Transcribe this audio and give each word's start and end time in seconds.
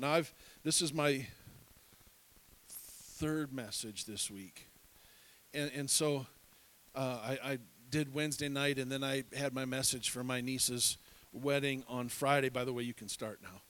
Now 0.00 0.12
I've 0.12 0.32
this 0.62 0.80
is 0.80 0.94
my 0.94 1.26
third 2.68 3.52
message 3.52 4.04
this 4.04 4.30
week, 4.30 4.68
and 5.52 5.72
and 5.74 5.90
so 5.90 6.26
uh, 6.94 7.18
I, 7.24 7.38
I 7.44 7.58
did 7.90 8.14
Wednesday 8.14 8.48
night, 8.48 8.78
and 8.78 8.92
then 8.92 9.02
I 9.02 9.24
had 9.36 9.52
my 9.52 9.64
message 9.64 10.10
for 10.10 10.22
my 10.22 10.40
niece's 10.40 10.98
wedding 11.32 11.82
on 11.88 12.08
Friday. 12.08 12.48
By 12.48 12.64
the 12.64 12.72
way, 12.72 12.84
you 12.84 12.94
can 12.94 13.08
start 13.08 13.40
now, 13.42 13.60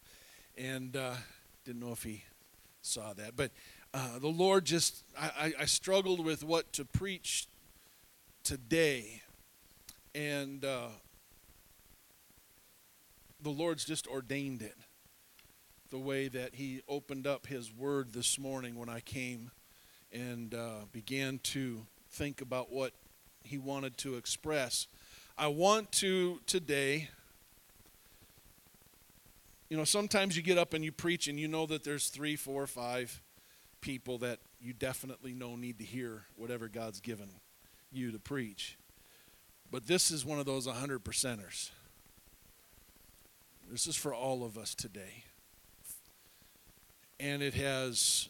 and 0.63 0.97
uh, 0.97 1.15
didn't 1.65 1.81
know 1.81 1.93
if 1.93 2.03
he 2.03 2.25
saw 2.83 3.15
that, 3.15 3.35
but 3.35 3.51
uh, 3.95 4.19
the 4.19 4.29
Lord 4.29 4.67
just 4.67 5.05
I, 5.19 5.55
I, 5.59 5.65
struggled 5.65 6.23
with 6.25 6.45
what 6.45 6.71
to 6.75 6.85
preach 6.85 7.47
today, 8.45 9.23
and 10.15 10.63
uh, 10.63 10.89
the 13.43 13.51
Lord's 13.51 13.87
just 13.87 14.07
ordained 14.07 14.61
it 14.61 14.77
the 15.91 15.99
way 15.99 16.29
that 16.29 16.55
He 16.55 16.83
opened 16.89 17.27
up 17.27 17.47
His 17.47 17.73
Word 17.73 18.13
this 18.13 18.39
morning 18.39 18.79
when 18.79 18.89
I 18.89 19.01
came 19.01 19.51
and 20.13 20.55
uh, 20.55 20.87
began 20.93 21.39
to 21.45 21.87
think 22.11 22.41
about 22.41 22.71
what 22.73 22.93
He 23.43 23.59
wanted 23.59 23.97
to 23.99 24.17
express. 24.17 24.87
I 25.37 25.49
want 25.49 25.93
to 25.93 26.41
today. 26.47 27.09
You 29.69 29.77
know, 29.77 29.85
sometimes 29.85 30.37
you 30.37 30.43
get 30.43 30.59
up 30.59 30.73
and 30.73 30.85
you 30.85 30.93
preach 30.93 31.29
and 31.29 31.39
you 31.39 31.47
know 31.47 31.67
that 31.67 31.85
there's 31.85 32.09
three, 32.09 32.37
four, 32.37 32.67
five 32.67 33.21
people 33.81 34.19
that 34.19 34.41
you 34.61 34.73
definitely 34.73 35.35
know 35.35 35.57
need 35.57 35.79
to 35.79 35.85
hear 35.85 36.25
whatever 36.37 36.69
God's 36.69 37.01
given 37.01 37.29
you 37.93 38.11
to 38.11 38.19
preach. 38.19 38.79
But 39.71 39.87
this 39.87 40.11
is 40.11 40.25
one 40.25 40.39
of 40.39 40.47
those 40.47 40.67
100 40.67 41.05
percenters. 41.05 41.71
This 43.71 43.87
is 43.87 43.95
for 43.95 44.15
all 44.15 44.43
of 44.43 44.57
us 44.57 44.75
today 44.75 45.25
and 47.21 47.43
it 47.43 47.55
has 47.55 48.29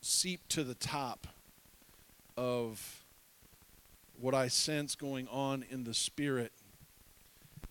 seeped 0.00 0.48
to 0.50 0.64
the 0.64 0.74
top 0.74 1.26
of 2.36 3.04
what 4.20 4.34
I 4.34 4.48
sense 4.48 4.94
going 4.94 5.28
on 5.28 5.64
in 5.70 5.84
the 5.84 5.94
spirit. 5.94 6.52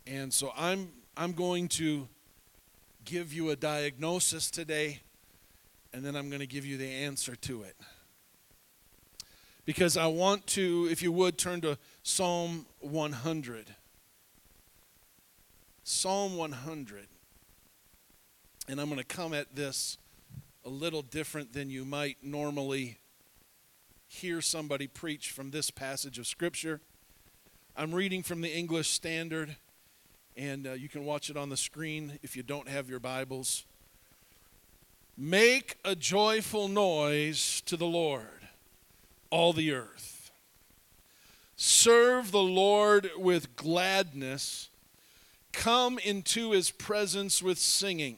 And 0.05 0.33
so 0.33 0.53
I'm 0.55 0.89
I'm 1.16 1.33
going 1.33 1.67
to 1.69 2.08
give 3.05 3.33
you 3.33 3.49
a 3.49 3.55
diagnosis 3.55 4.52
today 4.52 4.99
and 5.94 6.05
then 6.05 6.16
I'm 6.16 6.30
going 6.30 6.42
to 6.42 6.47
give 6.47 6.66
you 6.66 6.77
the 6.77 6.88
answer 6.88 7.36
to 7.36 7.64
it. 7.64 7.75
Because 9.66 9.97
I 9.97 10.08
want 10.08 10.45
to 10.47 10.88
if 10.92 11.02
you 11.02 11.11
would 11.11 11.38
turn 11.38 11.61
to 11.61 11.77
Psalm 12.03 12.66
100. 12.80 13.75
Psalm 15.83 16.38
100 16.38 17.08
and 18.67 18.81
I'm 18.81 18.87
going 18.87 18.99
to 18.99 19.05
come 19.05 19.33
at 19.33 19.55
this 19.55 19.97
a 20.65 20.69
little 20.69 21.01
different 21.01 21.53
than 21.53 21.69
you 21.69 21.85
might 21.85 22.17
normally 22.21 22.97
hear 24.07 24.41
somebody 24.41 24.87
preach 24.87 25.31
from 25.31 25.51
this 25.51 25.71
passage 25.71 26.19
of 26.19 26.27
Scripture. 26.27 26.81
I'm 27.75 27.95
reading 27.95 28.23
from 28.23 28.41
the 28.41 28.53
English 28.53 28.89
Standard, 28.89 29.55
and 30.35 30.67
uh, 30.67 30.73
you 30.73 30.89
can 30.89 31.05
watch 31.05 31.29
it 31.29 31.37
on 31.37 31.49
the 31.49 31.55
screen 31.55 32.19
if 32.23 32.35
you 32.35 32.43
don't 32.43 32.67
have 32.67 32.89
your 32.89 32.99
Bibles. 32.99 33.65
Make 35.17 35.77
a 35.85 35.95
joyful 35.95 36.67
noise 36.67 37.61
to 37.61 37.77
the 37.77 37.85
Lord, 37.85 38.47
all 39.29 39.53
the 39.53 39.71
earth. 39.71 40.31
Serve 41.55 42.31
the 42.31 42.43
Lord 42.43 43.09
with 43.17 43.55
gladness. 43.55 44.69
Come 45.53 45.97
into 45.99 46.52
his 46.52 46.69
presence 46.69 47.41
with 47.41 47.57
singing. 47.57 48.17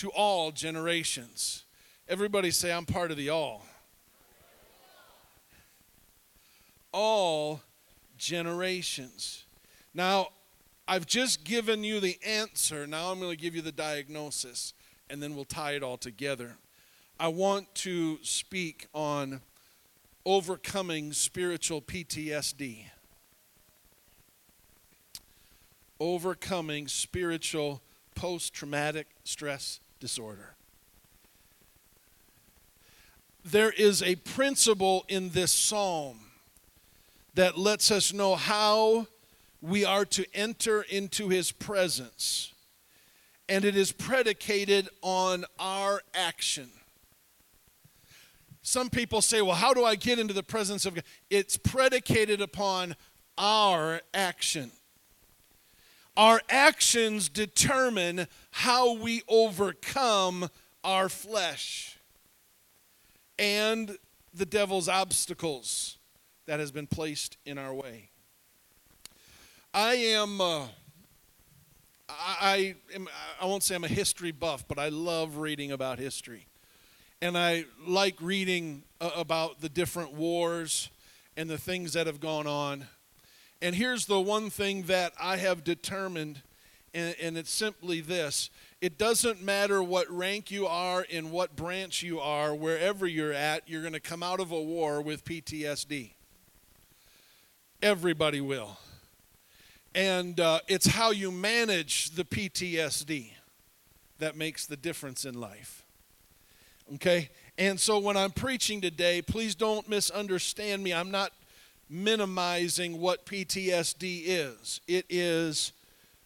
to 0.00 0.08
all 0.12 0.50
generations. 0.50 1.64
Everybody 2.08 2.50
say, 2.50 2.72
I'm 2.72 2.86
part 2.86 3.10
of 3.10 3.18
the 3.18 3.28
all. 3.28 3.66
All 6.90 7.60
generations. 8.16 9.44
Now, 9.92 10.28
I've 10.88 11.04
just 11.04 11.44
given 11.44 11.84
you 11.84 12.00
the 12.00 12.18
answer. 12.26 12.86
Now 12.86 13.12
I'm 13.12 13.20
going 13.20 13.30
to 13.30 13.36
give 13.36 13.54
you 13.54 13.60
the 13.60 13.72
diagnosis, 13.72 14.72
and 15.10 15.22
then 15.22 15.36
we'll 15.36 15.44
tie 15.44 15.72
it 15.72 15.82
all 15.82 15.98
together. 15.98 16.56
I 17.18 17.28
want 17.28 17.74
to 17.76 18.18
speak 18.22 18.86
on 18.94 19.42
overcoming 20.24 21.12
spiritual 21.12 21.82
PTSD. 21.82 22.84
Overcoming 26.00 26.88
spiritual 26.88 27.82
post 28.14 28.54
traumatic 28.54 29.06
stress 29.24 29.80
disorder. 30.00 30.54
There 33.44 33.70
is 33.70 34.02
a 34.02 34.16
principle 34.16 35.04
in 35.08 35.30
this 35.30 35.52
psalm 35.52 36.20
that 37.34 37.56
lets 37.56 37.90
us 37.90 38.12
know 38.12 38.34
how 38.34 39.06
we 39.62 39.84
are 39.84 40.04
to 40.06 40.26
enter 40.34 40.82
into 40.82 41.28
his 41.28 41.52
presence. 41.52 42.52
And 43.48 43.64
it 43.64 43.76
is 43.76 43.92
predicated 43.92 44.88
on 45.02 45.44
our 45.58 46.02
action. 46.14 46.70
Some 48.62 48.90
people 48.90 49.22
say, 49.22 49.42
well, 49.42 49.56
how 49.56 49.74
do 49.74 49.84
I 49.84 49.96
get 49.96 50.18
into 50.18 50.34
the 50.34 50.42
presence 50.42 50.86
of 50.86 50.94
God? 50.94 51.04
It's 51.30 51.56
predicated 51.56 52.40
upon 52.40 52.94
our 53.38 54.02
action. 54.12 54.70
Our 56.20 56.42
actions 56.50 57.30
determine 57.30 58.26
how 58.50 58.92
we 58.92 59.22
overcome 59.26 60.50
our 60.84 61.08
flesh 61.08 61.98
and 63.38 63.96
the 64.34 64.44
devil's 64.44 64.86
obstacles 64.86 65.96
that 66.44 66.60
has 66.60 66.70
been 66.72 66.86
placed 66.86 67.38
in 67.46 67.56
our 67.56 67.72
way. 67.72 68.10
I 69.72 69.94
am 69.94 70.42
uh, 70.42 70.66
I, 72.10 72.74
am, 72.94 73.08
I 73.40 73.46
won't 73.46 73.62
say 73.62 73.74
I'm 73.74 73.84
a 73.84 73.88
history 73.88 74.30
buff, 74.30 74.68
but 74.68 74.78
I 74.78 74.90
love 74.90 75.38
reading 75.38 75.72
about 75.72 75.98
history. 75.98 76.48
And 77.22 77.38
I 77.38 77.64
like 77.86 78.16
reading 78.20 78.82
uh, 79.00 79.10
about 79.16 79.62
the 79.62 79.70
different 79.70 80.12
wars 80.12 80.90
and 81.34 81.48
the 81.48 81.56
things 81.56 81.94
that 81.94 82.06
have 82.06 82.20
gone 82.20 82.46
on. 82.46 82.88
And 83.62 83.74
here's 83.74 84.06
the 84.06 84.20
one 84.20 84.48
thing 84.48 84.84
that 84.84 85.12
I 85.20 85.36
have 85.36 85.64
determined, 85.64 86.40
and, 86.94 87.14
and, 87.20 87.36
it's 87.36 87.50
simply 87.50 88.00
this 88.00 88.50
it 88.80 88.96
doesn't 88.96 89.42
matter 89.42 89.82
what 89.82 90.10
rank 90.10 90.50
you 90.50 90.66
are, 90.66 91.02
in 91.02 91.30
what 91.30 91.54
branch 91.54 92.02
you 92.02 92.18
are, 92.20 92.54
wherever 92.54 93.06
you're 93.06 93.34
at, 93.34 93.68
you're 93.68 93.82
going 93.82 93.92
to 93.92 94.00
come 94.00 94.22
out 94.22 94.40
of 94.40 94.50
a 94.50 94.60
war 94.60 95.02
with 95.02 95.24
PTSD. 95.24 96.12
Everybody 97.82 98.40
will. 98.40 98.78
And 99.94 100.40
uh, 100.40 100.60
it's 100.68 100.86
how 100.86 101.10
you 101.10 101.30
manage 101.30 102.10
the 102.10 102.24
PTSD 102.24 103.32
that 104.18 104.36
makes 104.36 104.66
the 104.66 104.76
difference 104.76 105.24
in 105.24 105.38
life. 105.38 105.84
Okay? 106.94 107.28
And 107.58 107.78
so 107.78 107.98
when 107.98 108.16
I'm 108.16 108.30
preaching 108.30 108.80
today, 108.80 109.20
please 109.20 109.54
don't 109.54 109.86
misunderstand 109.88 110.82
me. 110.82 110.94
I'm 110.94 111.10
not 111.10 111.32
minimizing 111.90 113.00
what 113.00 113.26
PTSD 113.26 114.22
is. 114.26 114.80
It 114.86 115.04
is 115.08 115.72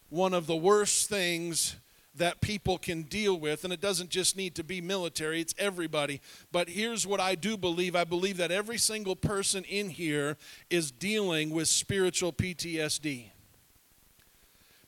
one 0.09 0.33
of 0.33 0.45
the 0.45 0.55
worst 0.55 1.09
things 1.09 1.75
that 2.17 2.39
people 2.39 2.77
can 2.77 3.01
deal 3.01 3.37
with, 3.37 3.65
and 3.65 3.73
it 3.73 3.81
doesn't 3.81 4.09
just 4.09 4.37
need 4.37 4.55
to 4.55 4.63
be 4.63 4.79
military, 4.79 5.41
it's 5.41 5.55
everybody. 5.57 6.21
But 6.51 6.69
here's 6.69 7.05
what 7.05 7.19
I 7.19 7.35
do 7.35 7.57
believe 7.57 7.95
I 7.95 8.05
believe 8.05 8.37
that 8.37 8.51
every 8.51 8.77
single 8.77 9.15
person 9.15 9.65
in 9.65 9.89
here 9.89 10.37
is 10.69 10.91
dealing 10.91 11.49
with 11.49 11.67
spiritual 11.67 12.31
PTSD. 12.31 13.25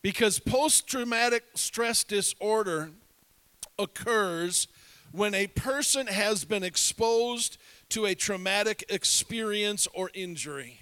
Because 0.01 0.39
post 0.39 0.87
traumatic 0.87 1.43
stress 1.55 2.03
disorder 2.05 2.91
occurs 3.77 4.67
when 5.11 5.33
a 5.33 5.47
person 5.47 6.07
has 6.07 6.45
been 6.45 6.63
exposed 6.63 7.57
to 7.89 8.05
a 8.05 8.15
traumatic 8.15 8.83
experience 8.89 9.87
or 9.93 10.11
injury. 10.13 10.81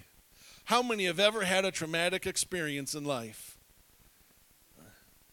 How 0.64 0.82
many 0.82 1.04
have 1.04 1.20
ever 1.20 1.44
had 1.44 1.64
a 1.64 1.70
traumatic 1.70 2.26
experience 2.26 2.94
in 2.94 3.04
life? 3.04 3.56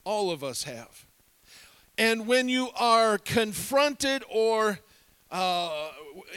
All 0.04 0.32
of 0.32 0.44
us 0.44 0.64
have. 0.64 1.06
And 1.98 2.28
when 2.28 2.50
you 2.50 2.70
are 2.76 3.18
confronted 3.18 4.24
or 4.30 4.80
uh, 5.32 5.90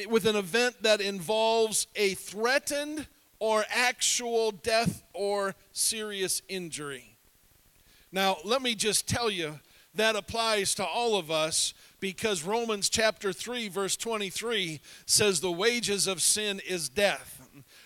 with 0.08 0.24
an 0.24 0.36
event 0.36 0.82
that 0.82 1.02
involves 1.02 1.86
a 1.96 2.14
threatened 2.14 3.06
or 3.38 3.64
actual 3.68 4.50
death 4.50 5.02
or 5.12 5.54
serious 5.72 6.40
injury. 6.48 7.16
Now, 8.10 8.38
let 8.44 8.62
me 8.62 8.74
just 8.74 9.06
tell 9.06 9.30
you 9.30 9.60
that 9.94 10.16
applies 10.16 10.74
to 10.76 10.84
all 10.84 11.16
of 11.16 11.30
us 11.30 11.74
because 12.00 12.44
Romans 12.44 12.88
chapter 12.88 13.32
3, 13.32 13.68
verse 13.68 13.96
23 13.96 14.80
says, 15.06 15.40
The 15.40 15.50
wages 15.50 16.06
of 16.06 16.20
sin 16.22 16.60
is 16.66 16.88
death. 16.88 17.40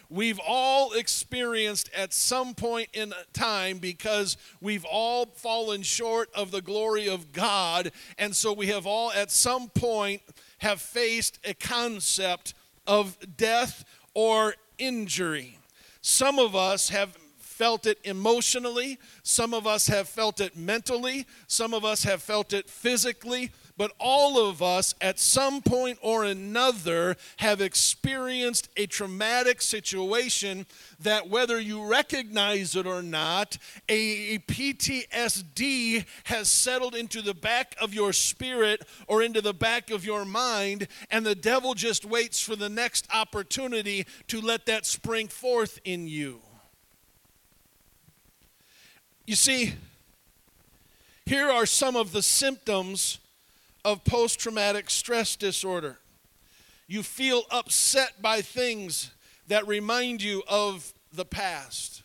We've 0.08 0.40
all 0.44 0.92
experienced 0.92 1.88
at 1.96 2.12
some 2.12 2.54
point 2.54 2.88
in 2.92 3.14
time 3.32 3.78
because 3.78 4.36
we've 4.60 4.84
all 4.84 5.26
fallen 5.26 5.82
short 5.82 6.28
of 6.34 6.50
the 6.50 6.60
glory 6.62 7.08
of 7.08 7.32
God. 7.32 7.92
And 8.18 8.34
so 8.34 8.52
we 8.52 8.66
have 8.66 8.86
all 8.86 9.12
at 9.12 9.30
some 9.30 9.68
point 9.68 10.22
have 10.58 10.80
faced 10.80 11.38
a 11.44 11.54
concept 11.54 12.54
of 12.88 13.16
death 13.36 13.84
or 14.12 14.56
injury. 14.78 15.58
Some 16.02 16.40
of 16.40 16.56
us 16.56 16.88
have 16.88 17.16
felt 17.38 17.86
it 17.86 17.98
emotionally, 18.04 18.98
some 19.22 19.52
of 19.52 19.66
us 19.66 19.86
have 19.86 20.08
felt 20.08 20.40
it 20.40 20.56
mentally, 20.56 21.26
some 21.46 21.74
of 21.74 21.84
us 21.84 22.04
have 22.04 22.22
felt 22.22 22.54
it 22.54 22.70
physically, 22.70 23.52
but 23.80 23.92
all 23.98 24.38
of 24.38 24.60
us 24.60 24.94
at 25.00 25.18
some 25.18 25.62
point 25.62 25.98
or 26.02 26.22
another 26.22 27.16
have 27.38 27.62
experienced 27.62 28.68
a 28.76 28.84
traumatic 28.84 29.62
situation 29.62 30.66
that, 30.98 31.30
whether 31.30 31.58
you 31.58 31.82
recognize 31.86 32.76
it 32.76 32.84
or 32.84 33.02
not, 33.02 33.56
a 33.88 34.36
PTSD 34.40 36.04
has 36.24 36.50
settled 36.50 36.94
into 36.94 37.22
the 37.22 37.32
back 37.32 37.74
of 37.80 37.94
your 37.94 38.12
spirit 38.12 38.84
or 39.06 39.22
into 39.22 39.40
the 39.40 39.54
back 39.54 39.90
of 39.90 40.04
your 40.04 40.26
mind, 40.26 40.86
and 41.10 41.24
the 41.24 41.34
devil 41.34 41.72
just 41.72 42.04
waits 42.04 42.38
for 42.38 42.56
the 42.56 42.68
next 42.68 43.08
opportunity 43.14 44.04
to 44.26 44.42
let 44.42 44.66
that 44.66 44.84
spring 44.84 45.26
forth 45.26 45.80
in 45.86 46.06
you. 46.06 46.42
You 49.26 49.36
see, 49.36 49.72
here 51.24 51.48
are 51.48 51.64
some 51.64 51.96
of 51.96 52.12
the 52.12 52.20
symptoms 52.20 53.16
of 53.84 54.04
post 54.04 54.38
traumatic 54.38 54.90
stress 54.90 55.36
disorder. 55.36 55.98
You 56.86 57.02
feel 57.02 57.44
upset 57.50 58.20
by 58.20 58.40
things 58.40 59.10
that 59.48 59.66
remind 59.66 60.22
you 60.22 60.42
of 60.48 60.92
the 61.12 61.24
past. 61.24 62.02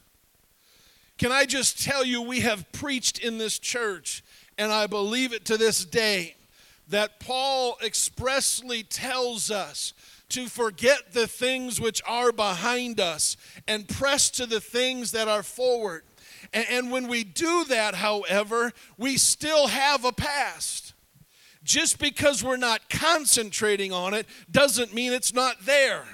Can 1.18 1.31
I 1.31 1.45
just 1.45 1.83
tell 1.83 2.04
you, 2.04 2.22
we 2.22 2.42
have 2.42 2.72
preached 2.72 3.19
in 3.19 3.38
this 3.38 3.57
church, 3.57 4.24
and 4.57 4.72
I 4.72 4.88
believe 4.88 5.33
it 5.33 5.45
to 5.45 5.57
this 5.57 5.86
day, 5.86 6.36
that 6.89 7.19
Paul 7.19 7.78
expressly 7.83 8.83
tells 8.83 9.50
us 9.50 9.94
to 10.30 10.48
forget 10.48 11.13
the 11.13 11.28
things 11.28 11.80
which 11.80 12.01
are 12.07 12.31
behind 12.31 13.00
us 13.00 13.38
and 13.68 13.88
press 13.88 14.30
to 14.31 14.45
the 14.45 14.60
things 14.60 15.12
that 15.12 15.28
are 15.28 15.44
forward. 15.44 16.04
And, 16.54 16.92
when 16.92 17.07
we 17.07 17.24
do 17.24 17.66
that, 17.66 17.95
however, 17.95 18.71
we 18.98 19.18
still 19.18 19.68
have 19.68 20.06
a 20.06 20.12
past 20.12 20.85
just 21.66 22.00
because 22.00 22.44
we're 22.44 22.56
not 22.56 22.90
concentrating 22.90 23.92
on 23.92 24.14
it 24.14 24.28
doesn't 24.50 24.94
mean 24.94 25.12
it's 25.12 25.34
not 25.34 25.58
there. 25.66 26.06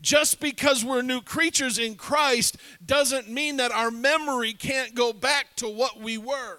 Just 0.00 0.38
because 0.38 0.84
we're 0.84 1.02
new 1.02 1.20
creatures 1.20 1.78
in 1.78 1.96
Christ 1.96 2.56
doesn't 2.86 3.28
mean 3.28 3.56
that 3.56 3.72
our 3.72 3.90
memory 3.90 4.52
can't 4.52 4.94
go 4.94 5.12
back 5.12 5.56
to 5.56 5.68
what 5.68 6.00
we 6.00 6.18
were. 6.18 6.58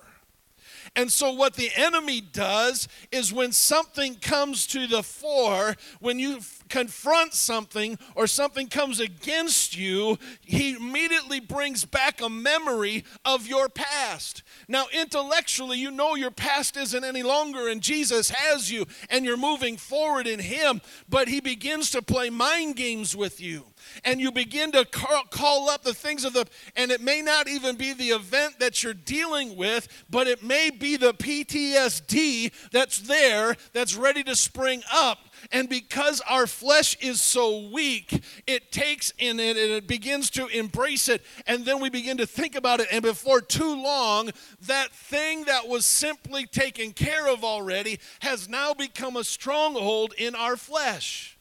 And 0.96 1.12
so, 1.12 1.32
what 1.32 1.56
the 1.56 1.70
enemy 1.76 2.22
does 2.22 2.88
is 3.12 3.34
when 3.34 3.52
something 3.52 4.16
comes 4.16 4.68
to 4.68 4.88
the 4.88 5.04
fore, 5.04 5.76
when 6.00 6.20
you 6.20 6.40
confront 6.70 7.34
something 7.34 7.98
or 8.16 8.28
something 8.28 8.68
comes 8.68 9.00
against 9.00 9.78
you, 9.78 10.18
he 10.42 10.76
immediately 10.76 11.40
brings 11.40 11.86
back 11.86 12.22
a 12.22 12.30
memory 12.30 13.04
of 13.26 13.48
your 13.48 13.70
past. 13.70 14.44
Now, 14.68 14.86
intellectually, 14.94 15.80
you 15.80 15.92
know 15.92 16.16
your 16.16 16.32
past 16.32 16.78
isn't 16.78 17.04
any 17.04 17.24
longer, 17.24 17.68
and 17.68 17.82
Jesus 17.82 18.30
has 18.30 18.72
you, 18.72 18.86
and 19.10 19.26
you're 19.26 19.38
moving 19.38 19.78
forward 19.78 20.28
in 20.28 20.40
Him, 20.40 20.82
but 21.08 21.28
He 21.28 21.42
begins 21.42 21.92
to 21.92 22.02
play 22.02 22.30
mind 22.30 22.76
games 22.76 23.16
with 23.16 23.42
you 23.42 23.66
and 24.04 24.20
you 24.20 24.32
begin 24.32 24.72
to 24.72 24.86
call 24.86 25.70
up 25.70 25.84
the 25.84 25.94
things 25.94 26.26
of 26.26 26.34
the, 26.34 26.46
and 26.76 26.92
it 26.92 27.02
may 27.02 27.22
not 27.22 27.48
even 27.48 27.76
be 27.76 27.94
the 27.94 28.10
event 28.10 28.60
that 28.60 28.84
you're 28.84 28.94
dealing 28.94 29.56
with, 29.56 29.88
but 30.10 30.28
it 30.28 30.44
may 30.44 30.70
be 30.70 30.98
the 30.98 31.14
PTSD 31.14 32.52
that's 32.72 33.00
there 33.00 33.56
that's 33.74 33.96
ready 33.96 34.24
to 34.24 34.36
spring 34.36 34.84
up 34.94 35.20
and 35.52 35.70
because 35.70 36.22
our 36.22 36.48
flesh 36.48 36.98
is 37.02 37.22
so 37.22 37.70
weak, 37.72 38.24
it 38.48 38.72
takes 38.72 39.14
in 39.18 39.40
it 39.40 39.58
and 39.58 39.72
it 39.72 39.88
begins 39.88 40.30
to 40.32 40.48
embrace 40.48 41.08
it. 41.10 41.24
And 41.48 41.66
then 41.66 41.80
we 41.80 41.90
begin 41.90 42.18
to 42.18 42.26
think 42.26 42.56
about 42.56 42.80
it. 42.80 42.88
And 42.92 43.02
before 43.02 43.42
too 43.42 43.82
long, 43.82 44.32
that 44.62 44.92
thing 44.92 45.46
that 45.46 45.68
was 45.68 45.86
simply 45.86 46.46
taken 46.46 46.92
care 46.92 47.28
of 47.28 47.44
already 47.44 48.00
has 48.22 48.50
now 48.50 48.74
become 48.74 49.16
a 49.16 49.24
stronghold 49.24 50.14
in 50.18 50.36
our 50.36 50.56
flesh. 50.58 51.39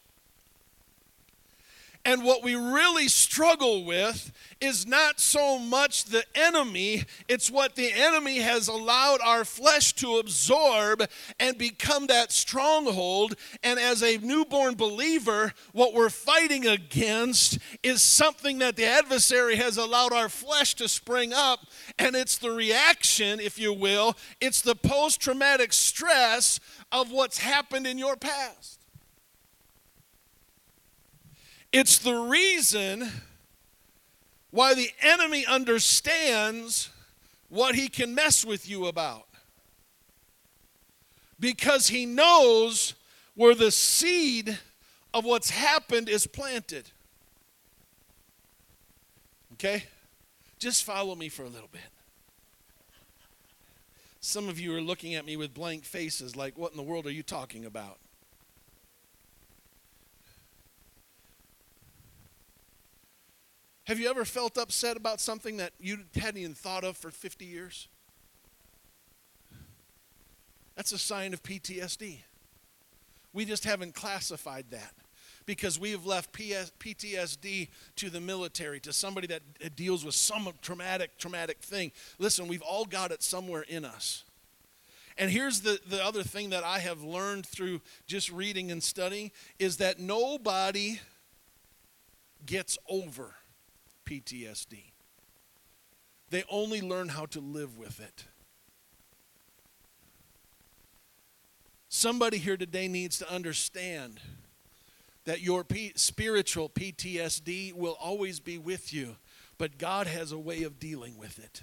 And 2.08 2.24
what 2.24 2.42
we 2.42 2.54
really 2.54 3.06
struggle 3.06 3.84
with 3.84 4.32
is 4.62 4.86
not 4.86 5.20
so 5.20 5.58
much 5.58 6.04
the 6.04 6.24
enemy, 6.34 7.04
it's 7.28 7.50
what 7.50 7.74
the 7.76 7.92
enemy 7.92 8.38
has 8.38 8.66
allowed 8.66 9.20
our 9.22 9.44
flesh 9.44 9.92
to 9.96 10.16
absorb 10.16 11.06
and 11.38 11.58
become 11.58 12.06
that 12.06 12.32
stronghold. 12.32 13.34
And 13.62 13.78
as 13.78 14.02
a 14.02 14.16
newborn 14.16 14.74
believer, 14.74 15.52
what 15.72 15.92
we're 15.92 16.08
fighting 16.08 16.66
against 16.66 17.58
is 17.82 18.00
something 18.00 18.56
that 18.60 18.76
the 18.76 18.86
adversary 18.86 19.56
has 19.56 19.76
allowed 19.76 20.14
our 20.14 20.30
flesh 20.30 20.76
to 20.76 20.88
spring 20.88 21.34
up. 21.34 21.60
And 21.98 22.16
it's 22.16 22.38
the 22.38 22.52
reaction, 22.52 23.38
if 23.38 23.58
you 23.58 23.74
will, 23.74 24.16
it's 24.40 24.62
the 24.62 24.74
post 24.74 25.20
traumatic 25.20 25.74
stress 25.74 26.58
of 26.90 27.10
what's 27.10 27.36
happened 27.36 27.86
in 27.86 27.98
your 27.98 28.16
past. 28.16 28.77
It's 31.78 31.98
the 31.98 32.16
reason 32.16 33.08
why 34.50 34.74
the 34.74 34.90
enemy 35.00 35.46
understands 35.46 36.90
what 37.50 37.76
he 37.76 37.86
can 37.88 38.16
mess 38.16 38.44
with 38.44 38.68
you 38.68 38.86
about. 38.86 39.28
Because 41.38 41.86
he 41.86 42.04
knows 42.04 42.94
where 43.36 43.54
the 43.54 43.70
seed 43.70 44.58
of 45.14 45.24
what's 45.24 45.50
happened 45.50 46.08
is 46.08 46.26
planted. 46.26 46.90
Okay? 49.52 49.84
Just 50.58 50.82
follow 50.82 51.14
me 51.14 51.28
for 51.28 51.44
a 51.44 51.48
little 51.48 51.68
bit. 51.70 51.82
Some 54.18 54.48
of 54.48 54.58
you 54.58 54.74
are 54.74 54.80
looking 54.80 55.14
at 55.14 55.24
me 55.24 55.36
with 55.36 55.54
blank 55.54 55.84
faces 55.84 56.34
like, 56.34 56.58
what 56.58 56.72
in 56.72 56.76
the 56.76 56.82
world 56.82 57.06
are 57.06 57.12
you 57.12 57.22
talking 57.22 57.64
about? 57.64 57.98
Have 63.88 63.98
you 63.98 64.10
ever 64.10 64.26
felt 64.26 64.58
upset 64.58 64.98
about 64.98 65.18
something 65.18 65.56
that 65.56 65.72
you 65.80 66.00
hadn't 66.14 66.42
even 66.42 66.54
thought 66.54 66.84
of 66.84 66.94
for 66.94 67.10
50 67.10 67.46
years? 67.46 67.88
That's 70.76 70.92
a 70.92 70.98
sign 70.98 71.32
of 71.32 71.42
PTSD. 71.42 72.18
We 73.32 73.46
just 73.46 73.64
haven't 73.64 73.94
classified 73.94 74.66
that 74.72 74.92
because 75.46 75.80
we 75.80 75.92
have 75.92 76.04
left 76.04 76.32
PTSD 76.34 77.68
to 77.96 78.10
the 78.10 78.20
military, 78.20 78.78
to 78.80 78.92
somebody 78.92 79.26
that 79.28 79.74
deals 79.74 80.04
with 80.04 80.14
some 80.14 80.50
traumatic, 80.60 81.16
traumatic 81.16 81.62
thing. 81.62 81.90
Listen, 82.18 82.46
we've 82.46 82.60
all 82.60 82.84
got 82.84 83.10
it 83.10 83.22
somewhere 83.22 83.62
in 83.62 83.86
us. 83.86 84.24
And 85.16 85.30
here's 85.30 85.62
the, 85.62 85.80
the 85.88 86.04
other 86.04 86.22
thing 86.22 86.50
that 86.50 86.62
I 86.62 86.80
have 86.80 87.02
learned 87.02 87.46
through 87.46 87.80
just 88.06 88.30
reading 88.30 88.70
and 88.70 88.82
studying 88.82 89.30
is 89.58 89.78
that 89.78 89.98
nobody 89.98 91.00
gets 92.44 92.76
over 92.86 93.37
PTSD. 94.08 94.92
They 96.30 96.42
only 96.50 96.80
learn 96.80 97.08
how 97.08 97.26
to 97.26 97.40
live 97.40 97.76
with 97.76 98.00
it. 98.00 98.24
Somebody 101.90 102.38
here 102.38 102.56
today 102.56 102.88
needs 102.88 103.18
to 103.18 103.30
understand 103.30 104.20
that 105.24 105.42
your 105.42 105.62
P- 105.62 105.92
spiritual 105.96 106.70
PTSD 106.70 107.74
will 107.74 107.96
always 108.00 108.40
be 108.40 108.56
with 108.56 108.94
you, 108.94 109.16
but 109.58 109.76
God 109.76 110.06
has 110.06 110.32
a 110.32 110.38
way 110.38 110.62
of 110.62 110.78
dealing 110.78 111.18
with 111.18 111.38
it. 111.38 111.62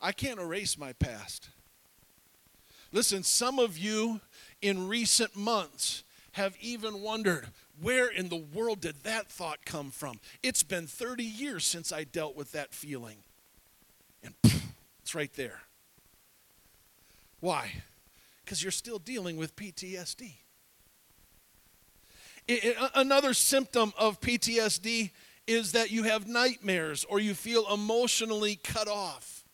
I 0.00 0.10
can't 0.10 0.40
erase 0.40 0.76
my 0.76 0.92
past. 0.92 1.50
Listen, 2.92 3.22
some 3.22 3.58
of 3.58 3.78
you 3.78 4.20
in 4.60 4.88
recent 4.88 5.36
months 5.36 6.04
have 6.32 6.56
even 6.60 7.00
wondered 7.00 7.48
where 7.80 8.08
in 8.08 8.28
the 8.28 8.36
world 8.36 8.80
did 8.80 9.02
that 9.04 9.28
thought 9.28 9.64
come 9.64 9.90
from? 9.90 10.20
It's 10.42 10.62
been 10.62 10.86
30 10.86 11.24
years 11.24 11.64
since 11.64 11.92
I 11.92 12.04
dealt 12.04 12.36
with 12.36 12.52
that 12.52 12.72
feeling. 12.72 13.18
And 14.22 14.34
It's 15.06 15.14
right 15.14 15.32
there. 15.34 15.60
Why? 17.38 17.70
Because 18.44 18.60
you're 18.60 18.72
still 18.72 18.98
dealing 18.98 19.36
with 19.36 19.54
PTSD. 19.54 20.32
It, 22.48 22.76
another 22.92 23.32
symptom 23.32 23.92
of 23.96 24.20
PTSD 24.20 25.12
is 25.46 25.70
that 25.72 25.92
you 25.92 26.02
have 26.02 26.26
nightmares 26.26 27.04
or 27.08 27.20
you 27.20 27.34
feel 27.34 27.72
emotionally 27.72 28.56
cut 28.56 28.88
off. 28.88 29.44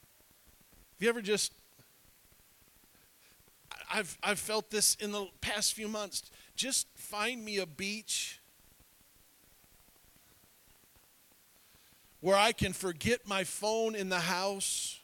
Have 0.95 1.03
you 1.03 1.09
ever 1.11 1.21
just 1.21 1.53
I've 3.93 4.17
I've 4.23 4.39
felt 4.39 4.71
this 4.71 4.95
in 4.95 5.13
the 5.13 5.27
past 5.43 5.75
few 5.75 5.87
months. 5.87 6.31
Just 6.57 6.87
find 6.95 7.45
me 7.45 7.59
a 7.59 7.67
beach 7.67 8.41
where 12.21 12.37
I 12.37 12.53
can 12.53 12.73
forget 12.73 13.27
my 13.27 13.45
phone 13.45 13.95
in 13.95 14.09
the 14.09 14.21
house. 14.21 15.01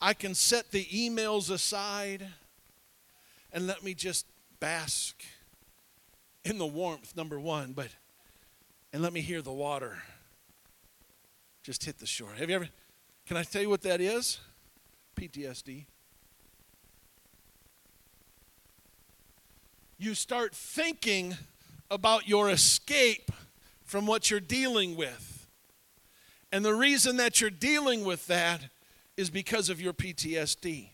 I 0.00 0.14
can 0.14 0.34
set 0.34 0.70
the 0.70 0.84
emails 0.86 1.50
aside 1.50 2.26
and 3.52 3.66
let 3.66 3.82
me 3.82 3.94
just 3.94 4.26
bask 4.60 5.22
in 6.44 6.58
the 6.58 6.66
warmth, 6.66 7.16
number 7.16 7.38
one, 7.38 7.72
but 7.72 7.88
and 8.92 9.02
let 9.02 9.12
me 9.12 9.20
hear 9.20 9.42
the 9.42 9.52
water 9.52 9.98
just 11.68 11.84
hit 11.84 11.98
the 11.98 12.06
shore. 12.06 12.30
Have 12.38 12.48
you 12.48 12.56
ever, 12.56 12.68
can 13.26 13.36
I 13.36 13.42
tell 13.42 13.60
you 13.60 13.68
what 13.68 13.82
that 13.82 14.00
is? 14.00 14.40
PTSD. 15.16 15.84
You 19.98 20.14
start 20.14 20.54
thinking 20.54 21.36
about 21.90 22.28
your 22.28 22.50
escape 22.50 23.32
from 23.84 24.06
what 24.06 24.30
you're 24.30 24.38
dealing 24.38 24.96
with. 24.96 25.48
And 26.52 26.64
the 26.64 26.74
reason 26.74 27.16
that 27.16 27.40
you're 27.40 27.50
dealing 27.50 28.04
with 28.04 28.26
that 28.28 28.60
is 29.16 29.28
because 29.28 29.68
of 29.68 29.80
your 29.80 29.92
PTSD. 29.92 30.90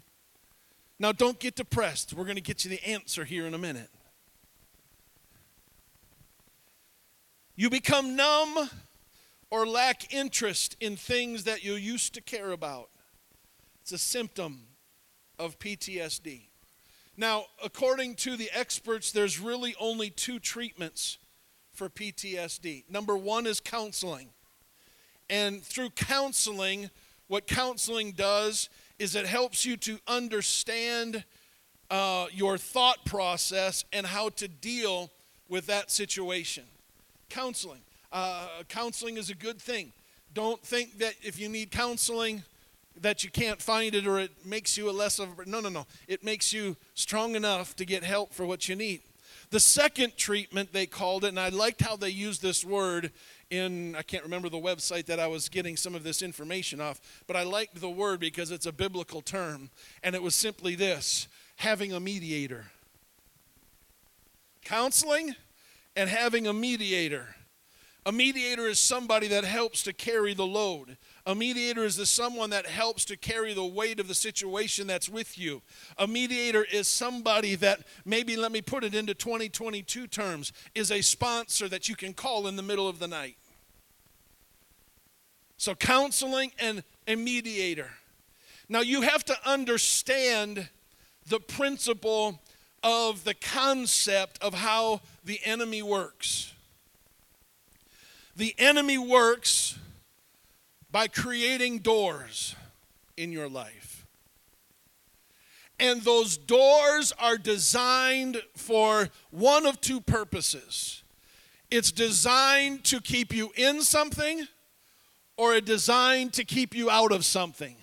Now, 0.99 1.13
don't 1.13 1.39
get 1.39 1.55
depressed. 1.55 2.15
We're 2.15 2.25
going 2.25 2.37
to 2.37 2.43
get 2.43 2.65
you 2.65 2.71
the 2.71 2.85
answer 2.89 3.25
here 3.25 3.47
in 3.47 3.53
a 3.53 3.59
minute. 3.59 3.91
You 7.57 7.69
become 7.69 8.17
numb 8.17 8.71
or 9.51 9.67
lack 9.67 10.13
interest 10.13 10.77
in 10.81 10.97
things 10.97 11.45
that 11.45 11.63
you 11.63 11.75
used 11.75 12.15
to 12.15 12.21
care 12.21 12.53
about. 12.53 12.89
It's 13.83 13.93
a 13.93 13.99
symptom 13.99 14.63
of 15.39 15.59
PTSD. 15.59 16.47
Now, 17.17 17.47
according 17.63 18.17
to 18.17 18.37
the 18.37 18.51
experts, 18.53 19.13
there's 19.13 19.39
really 19.39 19.75
only 19.79 20.11
two 20.11 20.39
treatments 20.39 21.19
for 21.73 21.89
PTSD. 21.89 22.85
Number 22.91 23.17
one 23.17 23.47
is 23.47 23.61
counseling. 23.61 24.29
And 25.31 25.63
through 25.63 25.91
counseling, 25.91 26.91
what 27.29 27.47
counseling 27.47 28.13
does 28.13 28.69
is 28.99 29.15
it 29.15 29.27
helps 29.27 29.65
you 29.65 29.77
to 29.79 29.99
understand 30.07 31.25
uh, 31.91 32.27
your 32.33 32.59
thought 32.59 33.05
process 33.05 33.85
and 33.93 34.07
how 34.07 34.29
to 34.31 34.49
deal 34.49 35.11
with 35.49 35.67
that 35.67 35.91
situation. 35.91 36.65
Counseling. 37.29 37.81
Uh, 38.13 38.49
counseling 38.69 39.17
is 39.17 39.31
a 39.31 39.35
good 39.35 39.61
thing. 39.61 39.93
Don't 40.33 40.61
think 40.63 40.99
that 40.99 41.15
if 41.23 41.39
you 41.39 41.49
need 41.49 41.71
counseling, 41.71 42.43
that 43.01 43.25
you 43.25 43.31
can't 43.31 43.61
find 43.61 43.95
it 43.95 44.07
or 44.07 44.19
it 44.19 44.31
makes 44.45 44.77
you 44.77 44.89
a 44.89 44.93
less 44.93 45.19
of 45.19 45.39
a 45.39 45.45
no 45.47 45.61
no 45.61 45.69
no 45.69 45.87
it 46.09 46.25
makes 46.25 46.53
you 46.53 46.77
strong 46.95 47.35
enough 47.35 47.75
to 47.77 47.85
get 47.85 48.03
help 48.03 48.33
for 48.33 48.47
what 48.47 48.69
you 48.69 48.77
need 48.77 49.01
the 49.51 49.61
second 49.61 50.17
treatment 50.17 50.73
they 50.73 50.87
called 50.87 51.25
it 51.25 51.29
and 51.29 51.41
i 51.41 51.49
liked 51.49 51.83
how 51.83 51.97
they 51.97 52.09
used 52.09 52.43
this 52.43 52.65
word 52.65 53.11
in, 53.55 53.95
I 53.97 54.03
can't 54.03 54.25
remember 54.25 54.49
the 54.49 54.59
website 54.59 55.07
that 55.07 55.21
I 55.21 55.27
was 55.27 55.49
getting 55.49 55.77
some 55.77 55.95
of 55.95 56.03
this 56.03 56.23
information 56.23 56.81
off, 56.81 57.01
but 57.27 57.37
I 57.37 57.43
liked 57.43 57.81
the 57.81 57.91
word 57.91 58.21
because 58.21 58.51
it's 58.51 58.67
a 58.67 58.73
biblical 58.73 59.21
term. 59.21 59.71
And 60.03 60.15
it 60.15 60.23
was 60.23 60.35
simply 60.35 60.75
this 60.75 61.29
having 61.57 61.93
a 61.93 62.01
mediator. 62.01 62.67
Counseling 64.65 65.35
and 65.95 66.09
having 66.09 66.47
a 66.47 66.53
mediator. 66.53 67.37
A 68.07 68.13
mediator 68.13 68.67
is 68.67 68.79
somebody 68.79 69.29
that 69.29 69.45
helps 69.45 69.83
to 69.85 69.93
carry 69.93 70.35
the 70.35 70.47
load. 70.47 70.97
A 71.27 71.35
mediator 71.35 71.85
is 71.85 71.97
the 71.97 72.05
someone 72.05 72.51
that 72.51 72.67
helps 72.67 73.07
to 73.07 73.17
carry 73.17 73.55
the 73.55 73.65
weight 73.65 73.99
of 73.99 74.09
the 74.09 74.15
situation 74.15 74.87
that's 74.87 75.09
with 75.09 75.39
you. 75.39 75.63
A 75.97 76.07
mediator 76.07 76.67
is 76.71 76.87
somebody 76.87 77.55
that 77.57 77.81
maybe 78.05 78.37
let 78.37 78.53
me 78.53 78.61
put 78.61 78.85
it 78.85 78.95
into 78.95 79.15
2022 79.15 80.07
terms 80.07 80.53
is 80.75 80.91
a 80.93 81.01
sponsor 81.01 81.67
that 81.69 81.89
you 81.89 81.97
can 81.97 82.13
call 82.13 82.47
in 82.47 82.57
the 82.57 82.63
middle 82.63 82.87
of 82.87 82.99
the 82.99 83.09
night. 83.09 83.37
So, 85.57 85.75
counseling 85.75 86.53
and 86.59 86.83
a 87.09 87.15
mediator. 87.17 87.91
Now, 88.69 88.81
you 88.81 89.01
have 89.01 89.25
to 89.27 89.37
understand 89.47 90.69
the 91.27 91.41
principle 91.41 92.39
of 92.83 93.25
the 93.25 93.33
concept 93.33 94.43
of 94.43 94.53
how 94.53 95.01
the 95.25 95.41
enemy 95.43 95.83
works. 95.83 96.53
The 98.37 98.55
enemy 98.59 98.99
works 98.99 99.79
by 100.95 101.09
creating 101.09 101.81
doors 101.81 102.55
in 103.17 103.33
your 103.33 103.49
life. 103.49 104.07
And 105.81 106.01
those 106.03 106.37
doors 106.37 107.13
are 107.19 107.37
designed 107.37 108.41
for 108.55 109.09
one 109.33 109.67
of 109.67 109.81
two 109.81 110.01
purposes 110.01 111.03
it's 111.69 111.91
designed 111.91 112.85
to 112.85 113.01
keep 113.01 113.35
you 113.35 113.51
in 113.57 113.83
something 113.83 114.47
or 115.37 115.55
a 115.55 115.61
design 115.61 116.31
to 116.31 116.45
keep 116.45 116.77
you 116.77 116.89
out 116.89 117.11
of 117.11 117.25
something. 117.25 117.75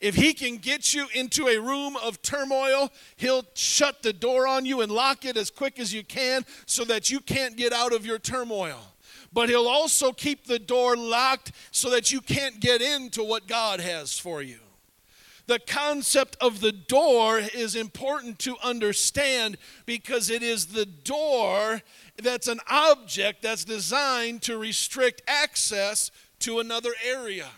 If 0.00 0.16
he 0.16 0.34
can 0.34 0.58
get 0.58 0.92
you 0.92 1.06
into 1.14 1.48
a 1.48 1.58
room 1.58 1.96
of 2.04 2.20
turmoil, 2.20 2.92
he'll 3.16 3.46
shut 3.54 4.02
the 4.02 4.12
door 4.12 4.46
on 4.46 4.66
you 4.66 4.82
and 4.82 4.92
lock 4.92 5.24
it 5.24 5.38
as 5.38 5.50
quick 5.50 5.78
as 5.78 5.94
you 5.94 6.04
can 6.04 6.44
so 6.66 6.84
that 6.84 7.08
you 7.08 7.20
can't 7.20 7.56
get 7.56 7.72
out 7.72 7.94
of 7.94 8.04
your 8.04 8.18
turmoil. 8.18 8.93
But 9.34 9.48
he'll 9.48 9.68
also 9.68 10.12
keep 10.12 10.46
the 10.46 10.60
door 10.60 10.96
locked 10.96 11.52
so 11.72 11.90
that 11.90 12.12
you 12.12 12.20
can't 12.20 12.60
get 12.60 12.80
into 12.80 13.22
what 13.24 13.48
God 13.48 13.80
has 13.80 14.16
for 14.18 14.40
you. 14.40 14.60
The 15.46 15.58
concept 15.58 16.36
of 16.40 16.60
the 16.60 16.72
door 16.72 17.38
is 17.38 17.74
important 17.74 18.38
to 18.40 18.56
understand 18.62 19.58
because 19.84 20.30
it 20.30 20.42
is 20.42 20.66
the 20.66 20.86
door 20.86 21.82
that's 22.16 22.48
an 22.48 22.60
object 22.70 23.42
that's 23.42 23.64
designed 23.64 24.40
to 24.42 24.56
restrict 24.56 25.20
access 25.26 26.10
to 26.38 26.60
another 26.60 26.92
area. 27.04 27.48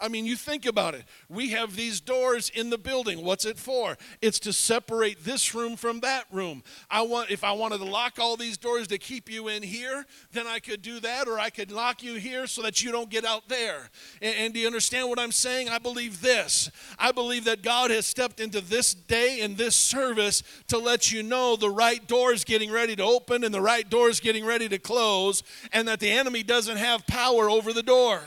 I 0.00 0.08
mean, 0.08 0.24
you 0.24 0.34
think 0.34 0.64
about 0.64 0.94
it. 0.94 1.04
We 1.28 1.50
have 1.50 1.76
these 1.76 2.00
doors 2.00 2.48
in 2.50 2.70
the 2.70 2.78
building. 2.78 3.22
What's 3.22 3.44
it 3.44 3.58
for? 3.58 3.98
It's 4.22 4.38
to 4.40 4.52
separate 4.52 5.24
this 5.24 5.54
room 5.54 5.76
from 5.76 6.00
that 6.00 6.24
room. 6.32 6.62
I 6.90 7.02
want 7.02 7.30
if 7.30 7.44
I 7.44 7.52
wanted 7.52 7.78
to 7.78 7.84
lock 7.84 8.18
all 8.18 8.36
these 8.36 8.56
doors 8.56 8.86
to 8.88 8.98
keep 8.98 9.30
you 9.30 9.48
in 9.48 9.62
here, 9.62 10.06
then 10.32 10.46
I 10.46 10.58
could 10.58 10.80
do 10.80 11.00
that 11.00 11.28
or 11.28 11.38
I 11.38 11.50
could 11.50 11.70
lock 11.70 12.02
you 12.02 12.14
here 12.14 12.46
so 12.46 12.62
that 12.62 12.82
you 12.82 12.90
don't 12.92 13.10
get 13.10 13.26
out 13.26 13.48
there. 13.48 13.90
And, 14.22 14.34
and 14.36 14.54
do 14.54 14.60
you 14.60 14.66
understand 14.66 15.08
what 15.10 15.18
I'm 15.18 15.32
saying? 15.32 15.68
I 15.68 15.78
believe 15.78 16.22
this. 16.22 16.70
I 16.98 17.12
believe 17.12 17.44
that 17.44 17.62
God 17.62 17.90
has 17.90 18.06
stepped 18.06 18.40
into 18.40 18.62
this 18.62 18.94
day 18.94 19.40
and 19.42 19.58
this 19.58 19.76
service 19.76 20.42
to 20.68 20.78
let 20.78 21.12
you 21.12 21.22
know 21.22 21.56
the 21.56 21.70
right 21.70 22.06
door 22.06 22.32
is 22.32 22.44
getting 22.44 22.70
ready 22.70 22.96
to 22.96 23.02
open 23.02 23.44
and 23.44 23.52
the 23.52 23.60
right 23.60 23.88
door 23.88 24.08
is 24.08 24.20
getting 24.20 24.46
ready 24.46 24.68
to 24.68 24.78
close 24.78 25.42
and 25.72 25.86
that 25.88 26.00
the 26.00 26.10
enemy 26.10 26.42
doesn't 26.42 26.78
have 26.78 27.06
power 27.06 27.50
over 27.50 27.74
the 27.74 27.82
door. 27.82 28.22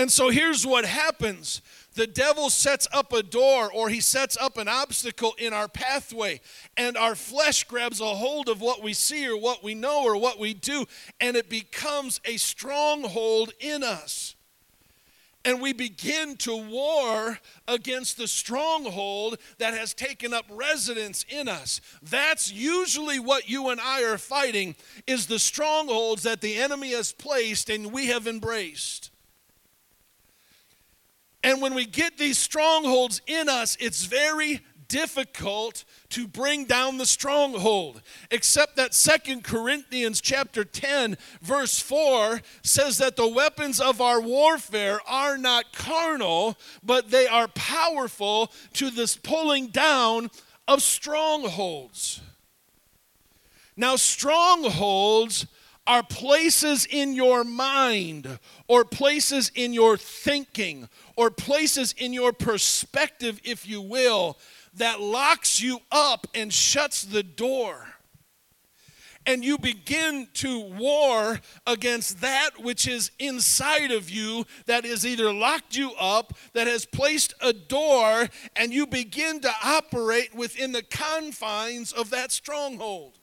And 0.00 0.10
so 0.10 0.30
here's 0.30 0.66
what 0.66 0.86
happens 0.86 1.60
the 1.94 2.06
devil 2.06 2.48
sets 2.48 2.88
up 2.90 3.12
a 3.12 3.22
door 3.22 3.70
or 3.70 3.90
he 3.90 4.00
sets 4.00 4.34
up 4.40 4.56
an 4.56 4.66
obstacle 4.66 5.34
in 5.36 5.52
our 5.52 5.68
pathway, 5.68 6.40
and 6.74 6.96
our 6.96 7.14
flesh 7.14 7.64
grabs 7.64 8.00
a 8.00 8.06
hold 8.06 8.48
of 8.48 8.62
what 8.62 8.82
we 8.82 8.94
see 8.94 9.28
or 9.28 9.36
what 9.36 9.62
we 9.62 9.74
know 9.74 10.02
or 10.02 10.16
what 10.16 10.38
we 10.38 10.54
do, 10.54 10.86
and 11.20 11.36
it 11.36 11.50
becomes 11.50 12.18
a 12.24 12.38
stronghold 12.38 13.52
in 13.60 13.82
us. 13.82 14.36
And 15.44 15.60
we 15.60 15.74
begin 15.74 16.38
to 16.38 16.56
war 16.56 17.38
against 17.68 18.16
the 18.16 18.28
stronghold 18.28 19.36
that 19.58 19.74
has 19.74 19.92
taken 19.92 20.32
up 20.32 20.46
residence 20.48 21.26
in 21.28 21.46
us. 21.46 21.82
That's 22.02 22.50
usually 22.50 23.18
what 23.18 23.50
you 23.50 23.68
and 23.68 23.78
I 23.78 24.04
are 24.04 24.16
fighting 24.16 24.76
is 25.06 25.26
the 25.26 25.38
strongholds 25.38 26.22
that 26.22 26.40
the 26.40 26.56
enemy 26.56 26.92
has 26.92 27.12
placed 27.12 27.68
and 27.68 27.92
we 27.92 28.06
have 28.06 28.26
embraced. 28.26 29.09
And 31.42 31.62
when 31.62 31.74
we 31.74 31.86
get 31.86 32.18
these 32.18 32.38
strongholds 32.38 33.22
in 33.26 33.48
us, 33.48 33.76
it's 33.80 34.04
very 34.04 34.60
difficult 34.90 35.84
to 36.10 36.26
bring 36.26 36.64
down 36.64 36.98
the 36.98 37.06
stronghold. 37.06 38.02
Except 38.30 38.76
that 38.76 38.92
Second 38.92 39.44
corinthians 39.44 40.20
chapter 40.20 40.64
10 40.64 41.16
verse 41.40 41.78
4 41.78 42.42
says 42.62 42.98
that 42.98 43.16
the 43.16 43.28
weapons 43.28 43.80
of 43.80 44.00
our 44.00 44.20
warfare 44.20 45.00
are 45.06 45.38
not 45.38 45.72
carnal 45.72 46.58
but 46.82 47.10
they 47.10 47.28
are 47.28 47.46
powerful 47.48 48.52
to 48.72 48.90
this 48.90 49.16
pulling 49.16 49.68
down 49.68 50.28
of 50.66 50.82
strongholds. 50.82 52.20
Now 53.76 53.94
strongholds 53.94 55.46
are 55.90 56.04
places 56.04 56.86
in 56.88 57.14
your 57.14 57.42
mind 57.42 58.38
or 58.68 58.84
places 58.84 59.50
in 59.56 59.72
your 59.72 59.96
thinking 59.96 60.88
or 61.16 61.32
places 61.32 61.96
in 61.98 62.12
your 62.12 62.32
perspective, 62.32 63.40
if 63.42 63.68
you 63.68 63.80
will, 63.80 64.38
that 64.72 65.00
locks 65.00 65.60
you 65.60 65.80
up 65.90 66.28
and 66.32 66.52
shuts 66.52 67.02
the 67.02 67.24
door. 67.24 67.88
And 69.26 69.44
you 69.44 69.58
begin 69.58 70.28
to 70.34 70.60
war 70.60 71.40
against 71.66 72.20
that 72.20 72.50
which 72.62 72.86
is 72.86 73.10
inside 73.18 73.90
of 73.90 74.08
you 74.08 74.46
that 74.66 74.84
has 74.84 75.04
either 75.04 75.32
locked 75.32 75.76
you 75.76 75.90
up, 75.98 76.34
that 76.52 76.68
has 76.68 76.86
placed 76.86 77.34
a 77.40 77.52
door, 77.52 78.28
and 78.54 78.72
you 78.72 78.86
begin 78.86 79.40
to 79.40 79.50
operate 79.64 80.36
within 80.36 80.70
the 80.70 80.84
confines 80.84 81.92
of 81.92 82.10
that 82.10 82.30
stronghold. 82.30 83.19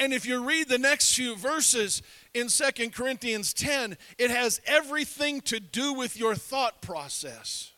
And 0.00 0.14
if 0.14 0.24
you 0.24 0.42
read 0.42 0.70
the 0.70 0.78
next 0.78 1.14
few 1.14 1.36
verses 1.36 2.02
in 2.32 2.48
Second 2.48 2.94
Corinthians 2.94 3.52
10, 3.52 3.98
it 4.18 4.30
has 4.30 4.58
everything 4.64 5.42
to 5.42 5.60
do 5.60 5.92
with 5.92 6.18
your 6.18 6.34
thought 6.34 6.80
process. 6.80 7.72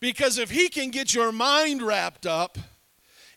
Because 0.00 0.36
if 0.36 0.50
he 0.50 0.68
can 0.68 0.90
get 0.90 1.14
your 1.14 1.30
mind 1.30 1.80
wrapped 1.80 2.26
up, 2.26 2.58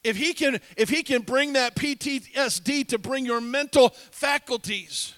if 0.03 0.17
he 0.17 0.33
can 0.33 0.59
if 0.75 0.89
he 0.89 1.03
can 1.03 1.21
bring 1.21 1.53
that 1.53 1.75
PTSD 1.75 2.87
to 2.87 2.97
bring 2.97 3.25
your 3.25 3.39
mental 3.39 3.89
faculties 3.89 5.13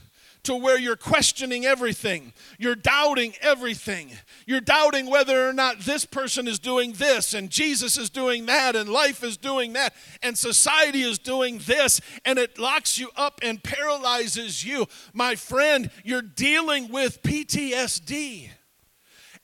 to 0.45 0.55
where 0.55 0.79
you're 0.79 0.95
questioning 0.95 1.65
everything. 1.65 2.33
You're 2.57 2.75
doubting 2.75 3.33
everything. 3.41 4.11
You're 4.45 4.61
doubting 4.61 5.09
whether 5.09 5.47
or 5.47 5.53
not 5.53 5.79
this 5.79 6.05
person 6.05 6.47
is 6.47 6.59
doing 6.59 6.93
this, 6.93 7.33
and 7.33 7.49
Jesus 7.49 7.97
is 7.97 8.09
doing 8.09 8.45
that, 8.45 8.75
and 8.75 8.89
life 8.89 9.23
is 9.23 9.37
doing 9.37 9.73
that, 9.73 9.93
and 10.23 10.37
society 10.37 11.01
is 11.01 11.17
doing 11.17 11.59
this, 11.65 11.99
and 12.23 12.39
it 12.39 12.57
locks 12.57 12.97
you 12.97 13.09
up 13.15 13.39
and 13.43 13.61
paralyzes 13.61 14.63
you. 14.63 14.87
My 15.13 15.35
friend, 15.35 15.91
you're 16.03 16.21
dealing 16.21 16.91
with 16.91 17.21
PTSD. 17.21 18.49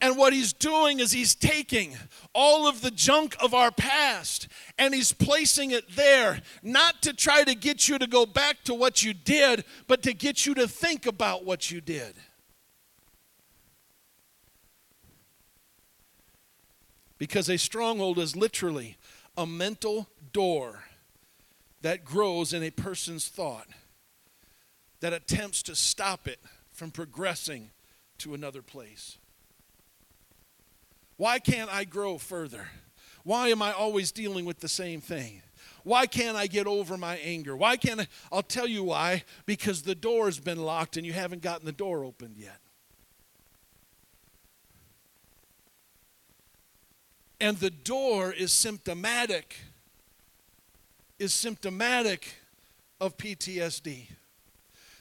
And 0.01 0.17
what 0.17 0.33
he's 0.33 0.51
doing 0.51 0.99
is 0.99 1.11
he's 1.11 1.35
taking 1.35 1.95
all 2.33 2.67
of 2.67 2.81
the 2.81 2.89
junk 2.89 3.35
of 3.39 3.53
our 3.53 3.69
past 3.69 4.47
and 4.79 4.95
he's 4.95 5.13
placing 5.13 5.69
it 5.69 5.95
there, 5.95 6.41
not 6.63 7.03
to 7.03 7.13
try 7.13 7.43
to 7.43 7.53
get 7.53 7.87
you 7.87 7.99
to 7.99 8.07
go 8.07 8.25
back 8.25 8.63
to 8.63 8.73
what 8.73 9.03
you 9.03 9.13
did, 9.13 9.63
but 9.87 10.01
to 10.01 10.13
get 10.13 10.47
you 10.47 10.55
to 10.55 10.67
think 10.67 11.05
about 11.05 11.45
what 11.45 11.69
you 11.69 11.81
did. 11.81 12.15
Because 17.19 17.47
a 17.47 17.57
stronghold 17.57 18.17
is 18.17 18.35
literally 18.35 18.97
a 19.37 19.45
mental 19.45 20.07
door 20.33 20.85
that 21.83 22.03
grows 22.03 22.53
in 22.53 22.63
a 22.63 22.71
person's 22.71 23.27
thought 23.27 23.67
that 25.01 25.13
attempts 25.13 25.61
to 25.63 25.75
stop 25.75 26.27
it 26.27 26.39
from 26.71 26.89
progressing 26.89 27.69
to 28.17 28.33
another 28.33 28.63
place. 28.63 29.19
Why 31.21 31.37
can't 31.37 31.71
I 31.71 31.83
grow 31.83 32.17
further? 32.17 32.67
Why 33.23 33.49
am 33.49 33.61
I 33.61 33.73
always 33.73 34.11
dealing 34.11 34.43
with 34.43 34.59
the 34.59 34.67
same 34.67 35.01
thing? 35.01 35.43
Why 35.83 36.07
can't 36.07 36.35
I 36.35 36.47
get 36.47 36.65
over 36.65 36.97
my 36.97 37.17
anger? 37.17 37.55
Why 37.55 37.77
can't 37.77 37.99
I? 37.99 38.07
I'll 38.31 38.41
tell 38.41 38.65
you 38.65 38.83
why. 38.83 39.23
Because 39.45 39.83
the 39.83 39.93
door's 39.93 40.39
been 40.39 40.57
locked 40.57 40.97
and 40.97 41.05
you 41.05 41.13
haven't 41.13 41.43
gotten 41.43 41.63
the 41.63 41.73
door 41.73 42.03
opened 42.03 42.37
yet. 42.37 42.57
And 47.39 47.55
the 47.57 47.69
door 47.69 48.33
is 48.33 48.51
symptomatic, 48.51 49.59
is 51.19 51.35
symptomatic 51.35 52.33
of 52.99 53.15
PTSD. 53.17 54.07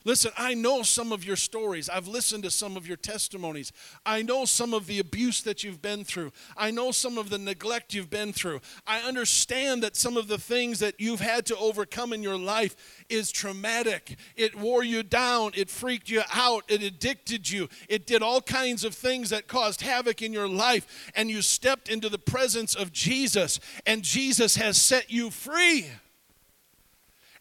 Listen, 0.05 0.33
I 0.39 0.55
know 0.55 0.83
some 0.83 1.13
of 1.13 1.25
your 1.25 1.37
stories. 1.37 1.91
I've 1.91 2.09
listened 2.09 2.45
to 2.45 2.51
some 2.51 2.75
of 2.75 2.87
your 2.87 2.97
testimonies. 2.97 3.71
I 4.07 4.23
know 4.23 4.47
some 4.47 4.73
of 4.73 4.87
the 4.87 4.99
abuse 4.99 5.43
that 5.43 5.63
you've 5.63 5.83
been 5.83 6.05
through. 6.05 6.33
I 6.57 6.71
know 6.71 6.91
some 6.91 7.19
of 7.19 7.29
the 7.29 7.37
neglect 7.37 7.93
you've 7.93 8.09
been 8.09 8.33
through. 8.33 8.63
I 8.87 9.01
understand 9.01 9.83
that 9.83 9.97
some 9.97 10.17
of 10.17 10.27
the 10.27 10.39
things 10.39 10.79
that 10.79 10.95
you've 10.99 11.21
had 11.21 11.45
to 11.47 11.57
overcome 11.59 12.15
in 12.15 12.23
your 12.23 12.39
life 12.39 13.05
is 13.11 13.31
traumatic. 13.31 14.17
It 14.37 14.57
wore 14.57 14.83
you 14.83 15.03
down, 15.03 15.53
it 15.55 15.69
freaked 15.69 16.09
you 16.09 16.23
out, 16.33 16.65
it 16.69 16.83
addicted 16.83 17.51
you, 17.51 17.69
it 17.89 18.07
did 18.07 18.23
all 18.23 18.41
kinds 18.41 18.85
of 18.85 18.95
things 18.95 19.29
that 19.31 19.49
caused 19.49 19.83
havoc 19.83 20.23
in 20.23 20.33
your 20.33 20.49
life. 20.49 21.11
And 21.15 21.31
you 21.31 21.43
stepped 21.43 21.91
into 21.91 22.09
the 22.09 22.19
presence 22.19 22.75
of 22.75 22.91
Jesus, 22.91 23.61
and 23.85 24.03
Jesus 24.03 24.57
has 24.57 24.79
set 24.79 25.11
you 25.11 25.31
free. 25.31 25.89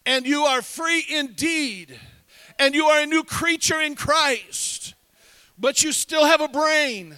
And 0.05 0.25
you 0.25 0.43
are 0.43 0.61
free 0.61 1.05
indeed 1.07 1.97
and 2.59 2.75
you 2.75 2.85
are 2.85 3.01
a 3.01 3.05
new 3.05 3.23
creature 3.23 3.79
in 3.79 3.95
Christ, 3.95 4.93
but 5.57 5.81
you 5.81 5.93
still 5.93 6.25
have 6.25 6.41
a 6.41 6.49
brain. 6.49 7.15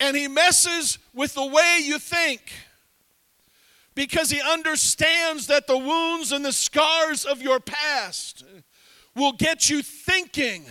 And 0.00 0.16
he 0.16 0.28
messes 0.28 0.98
with 1.14 1.34
the 1.34 1.46
way 1.46 1.80
you 1.82 1.98
think 1.98 2.52
because 3.94 4.30
he 4.30 4.40
understands 4.40 5.46
that 5.46 5.66
the 5.66 5.78
wounds 5.78 6.30
and 6.30 6.44
the 6.44 6.52
scars 6.52 7.24
of 7.24 7.42
your 7.42 7.58
past 7.58 8.44
will 9.14 9.32
get 9.32 9.70
you 9.70 9.82
thinking 9.82 10.64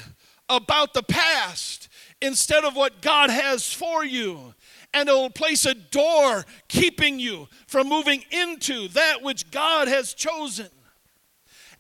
about 0.48 0.93
the 0.93 1.04
past 1.04 1.89
instead 2.22 2.63
of 2.63 2.76
what 2.76 3.02
God 3.02 3.30
has 3.30 3.74
for 3.74 4.06
you. 4.06 4.54
And 4.93 5.10
it'll 5.10 5.30
place 5.30 5.65
a 5.65 5.74
door 5.74 6.46
keeping 6.70 7.20
you 7.20 7.50
from 7.67 7.89
moving 7.89 8.24
into 8.32 8.88
that 8.89 9.22
which 9.22 9.52
God 9.52 9.89
has 9.89 10.13
chosen. 10.13 10.70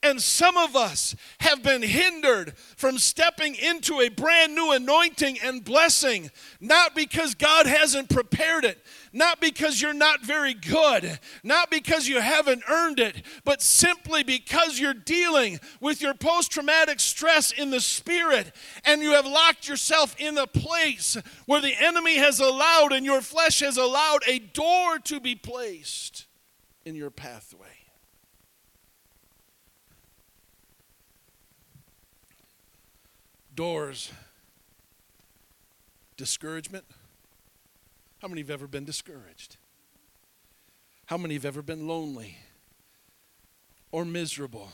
And 0.03 0.21
some 0.21 0.57
of 0.57 0.75
us 0.75 1.15
have 1.39 1.63
been 1.63 1.81
hindered 1.81 2.55
from 2.57 2.99
stepping 2.99 3.55
into 3.55 3.99
a 3.99 4.09
brand 4.09 4.53
new 4.53 4.71
anointing 4.71 5.39
and 5.43 5.63
blessing, 5.63 6.29
not 6.61 6.95
because 6.95 7.33
God 7.33 7.65
hasn't 7.65 8.09
prepared 8.09 8.63
it, 8.63 8.77
not 9.11 9.41
because 9.41 9.81
you're 9.81 9.93
not 9.93 10.23
very 10.23 10.53
good, 10.53 11.19
not 11.43 11.71
because 11.71 12.07
you 12.07 12.21
haven't 12.21 12.61
earned 12.69 12.99
it, 12.99 13.23
but 13.43 13.61
simply 13.61 14.23
because 14.23 14.79
you're 14.79 14.93
dealing 14.93 15.59
with 15.81 16.01
your 16.01 16.13
post 16.13 16.51
traumatic 16.51 16.99
stress 16.99 17.51
in 17.51 17.71
the 17.71 17.81
spirit 17.81 18.51
and 18.85 19.01
you 19.01 19.11
have 19.11 19.25
locked 19.25 19.67
yourself 19.67 20.15
in 20.19 20.37
a 20.37 20.47
place 20.47 21.17
where 21.47 21.61
the 21.61 21.75
enemy 21.79 22.17
has 22.17 22.39
allowed 22.39 22.93
and 22.93 23.05
your 23.05 23.21
flesh 23.21 23.61
has 23.61 23.77
allowed 23.77 24.21
a 24.27 24.37
door 24.37 24.99
to 24.99 25.19
be 25.19 25.33
placed 25.33 26.27
in 26.85 26.93
your 26.93 27.09
pathway. 27.09 27.76
Doors. 33.57 34.11
Discouragement. 36.15 36.85
How 38.19 38.27
many 38.27 38.41
have 38.41 38.51
ever 38.51 38.67
been 38.67 38.85
discouraged? 38.85 39.57
How 41.07 41.17
many 41.17 41.33
have 41.33 41.45
ever 41.45 41.63
been 41.63 41.87
lonely 41.87 42.37
or 43.91 44.05
miserable 44.05 44.69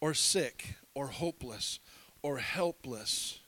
or 0.00 0.14
sick 0.14 0.74
or 0.94 1.06
hopeless 1.06 1.78
or 2.22 2.38
helpless? 2.38 3.38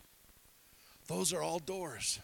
Those 1.08 1.32
are 1.32 1.42
all 1.42 1.58
doors. 1.58 2.20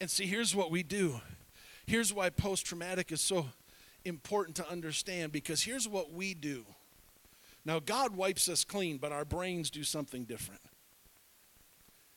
And 0.00 0.08
see, 0.08 0.26
here's 0.26 0.54
what 0.54 0.70
we 0.70 0.84
do. 0.84 1.20
Here's 1.86 2.12
why 2.12 2.30
post 2.30 2.64
traumatic 2.64 3.10
is 3.10 3.20
so 3.20 3.46
important 4.04 4.54
to 4.56 4.70
understand 4.70 5.32
because 5.32 5.64
here's 5.64 5.88
what 5.88 6.12
we 6.12 6.32
do 6.32 6.64
now, 7.66 7.80
God 7.80 8.14
wipes 8.16 8.48
us 8.48 8.62
clean, 8.62 8.96
but 8.96 9.10
our 9.10 9.24
brains 9.24 9.70
do 9.70 9.82
something 9.82 10.22
different. 10.22 10.60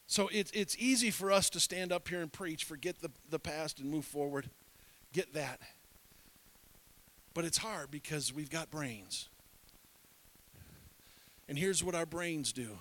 So 0.05 0.29
it's, 0.31 0.51
it's 0.51 0.77
easy 0.77 1.09
for 1.09 1.31
us 1.31 1.49
to 1.49 1.59
stand 1.59 1.91
up 1.91 2.07
here 2.07 2.21
and 2.21 2.31
preach, 2.31 2.63
forget 2.63 2.99
the, 3.01 3.09
the 3.27 3.39
past 3.39 3.79
and 3.79 3.89
move 3.89 4.05
forward. 4.05 4.51
Get 5.11 5.33
that. 5.33 5.59
But 7.33 7.45
it's 7.45 7.57
hard 7.57 7.89
because 7.89 8.31
we've 8.31 8.51
got 8.51 8.69
brains. 8.69 9.27
And 11.47 11.57
here's 11.57 11.83
what 11.83 11.95
our 11.95 12.05
brains 12.05 12.53
do 12.53 12.77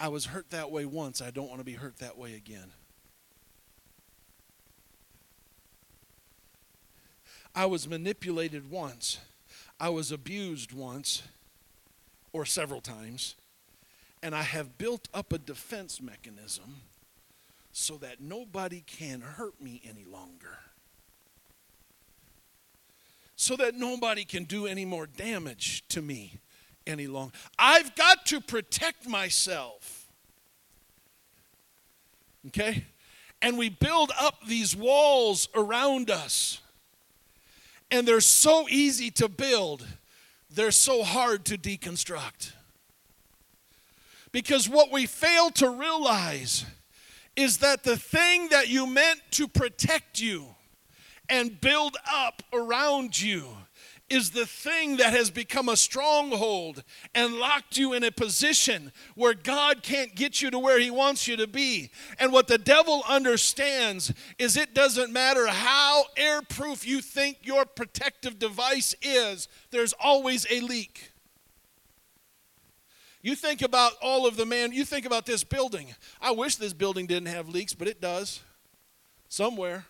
I 0.00 0.08
was 0.08 0.24
hurt 0.24 0.48
that 0.48 0.70
way 0.70 0.86
once, 0.86 1.20
I 1.20 1.30
don't 1.30 1.48
want 1.48 1.60
to 1.60 1.64
be 1.64 1.74
hurt 1.74 1.98
that 1.98 2.16
way 2.16 2.36
again. 2.36 2.72
I 7.54 7.66
was 7.66 7.86
manipulated 7.86 8.70
once. 8.70 9.18
I 9.84 9.90
was 9.90 10.10
abused 10.10 10.72
once 10.72 11.24
or 12.32 12.46
several 12.46 12.80
times, 12.80 13.34
and 14.22 14.34
I 14.34 14.40
have 14.40 14.78
built 14.78 15.08
up 15.12 15.30
a 15.30 15.36
defense 15.36 16.00
mechanism 16.00 16.76
so 17.70 17.98
that 17.98 18.18
nobody 18.18 18.82
can 18.86 19.20
hurt 19.20 19.60
me 19.60 19.82
any 19.86 20.06
longer. 20.06 20.56
So 23.36 23.56
that 23.56 23.74
nobody 23.74 24.24
can 24.24 24.44
do 24.44 24.66
any 24.66 24.86
more 24.86 25.06
damage 25.06 25.86
to 25.88 26.00
me 26.00 26.38
any 26.86 27.06
longer. 27.06 27.34
I've 27.58 27.94
got 27.94 28.24
to 28.28 28.40
protect 28.40 29.06
myself. 29.06 30.08
Okay? 32.46 32.86
and 33.44 33.58
we 33.58 33.68
build 33.68 34.10
up 34.18 34.36
these 34.46 34.74
walls 34.74 35.50
around 35.54 36.10
us. 36.10 36.62
And 37.94 38.08
they're 38.08 38.20
so 38.20 38.68
easy 38.68 39.12
to 39.12 39.28
build, 39.28 39.86
they're 40.50 40.72
so 40.72 41.04
hard 41.04 41.44
to 41.44 41.56
deconstruct. 41.56 42.50
Because 44.32 44.68
what 44.68 44.90
we 44.90 45.06
fail 45.06 45.50
to 45.50 45.70
realize 45.70 46.66
is 47.36 47.58
that 47.58 47.84
the 47.84 47.96
thing 47.96 48.48
that 48.48 48.66
you 48.66 48.88
meant 48.88 49.20
to 49.30 49.46
protect 49.46 50.20
you 50.20 50.44
and 51.28 51.60
build 51.60 51.96
up 52.12 52.42
around 52.52 53.20
you 53.22 53.46
is 54.10 54.30
the 54.30 54.46
thing 54.46 54.98
that 54.98 55.14
has 55.14 55.30
become 55.30 55.68
a 55.68 55.76
stronghold 55.76 56.82
and 57.14 57.34
locked 57.34 57.76
you 57.76 57.94
in 57.94 58.04
a 58.04 58.10
position 58.10 58.92
where 59.14 59.34
God 59.34 59.82
can't 59.82 60.14
get 60.14 60.42
you 60.42 60.50
to 60.50 60.58
where 60.58 60.78
He 60.78 60.90
wants 60.90 61.26
you 61.26 61.36
to 61.38 61.46
be. 61.46 61.90
And 62.18 62.32
what 62.32 62.46
the 62.46 62.58
devil 62.58 63.02
understands 63.08 64.12
is 64.38 64.56
it 64.56 64.74
doesn't 64.74 65.12
matter 65.12 65.46
how 65.46 66.04
airproof 66.16 66.86
you 66.86 67.00
think 67.00 67.38
your 67.42 67.64
protective 67.64 68.38
device 68.38 68.94
is, 69.00 69.48
there's 69.70 69.94
always 69.94 70.46
a 70.50 70.60
leak. 70.60 71.12
You 73.22 73.34
think 73.34 73.62
about 73.62 73.92
all 74.02 74.26
of 74.26 74.36
the 74.36 74.44
man, 74.44 74.72
you 74.72 74.84
think 74.84 75.06
about 75.06 75.24
this 75.24 75.44
building. 75.44 75.94
I 76.20 76.32
wish 76.32 76.56
this 76.56 76.74
building 76.74 77.06
didn't 77.06 77.28
have 77.28 77.48
leaks, 77.48 77.72
but 77.72 77.88
it 77.88 77.98
does 78.02 78.40
somewhere. 79.30 79.86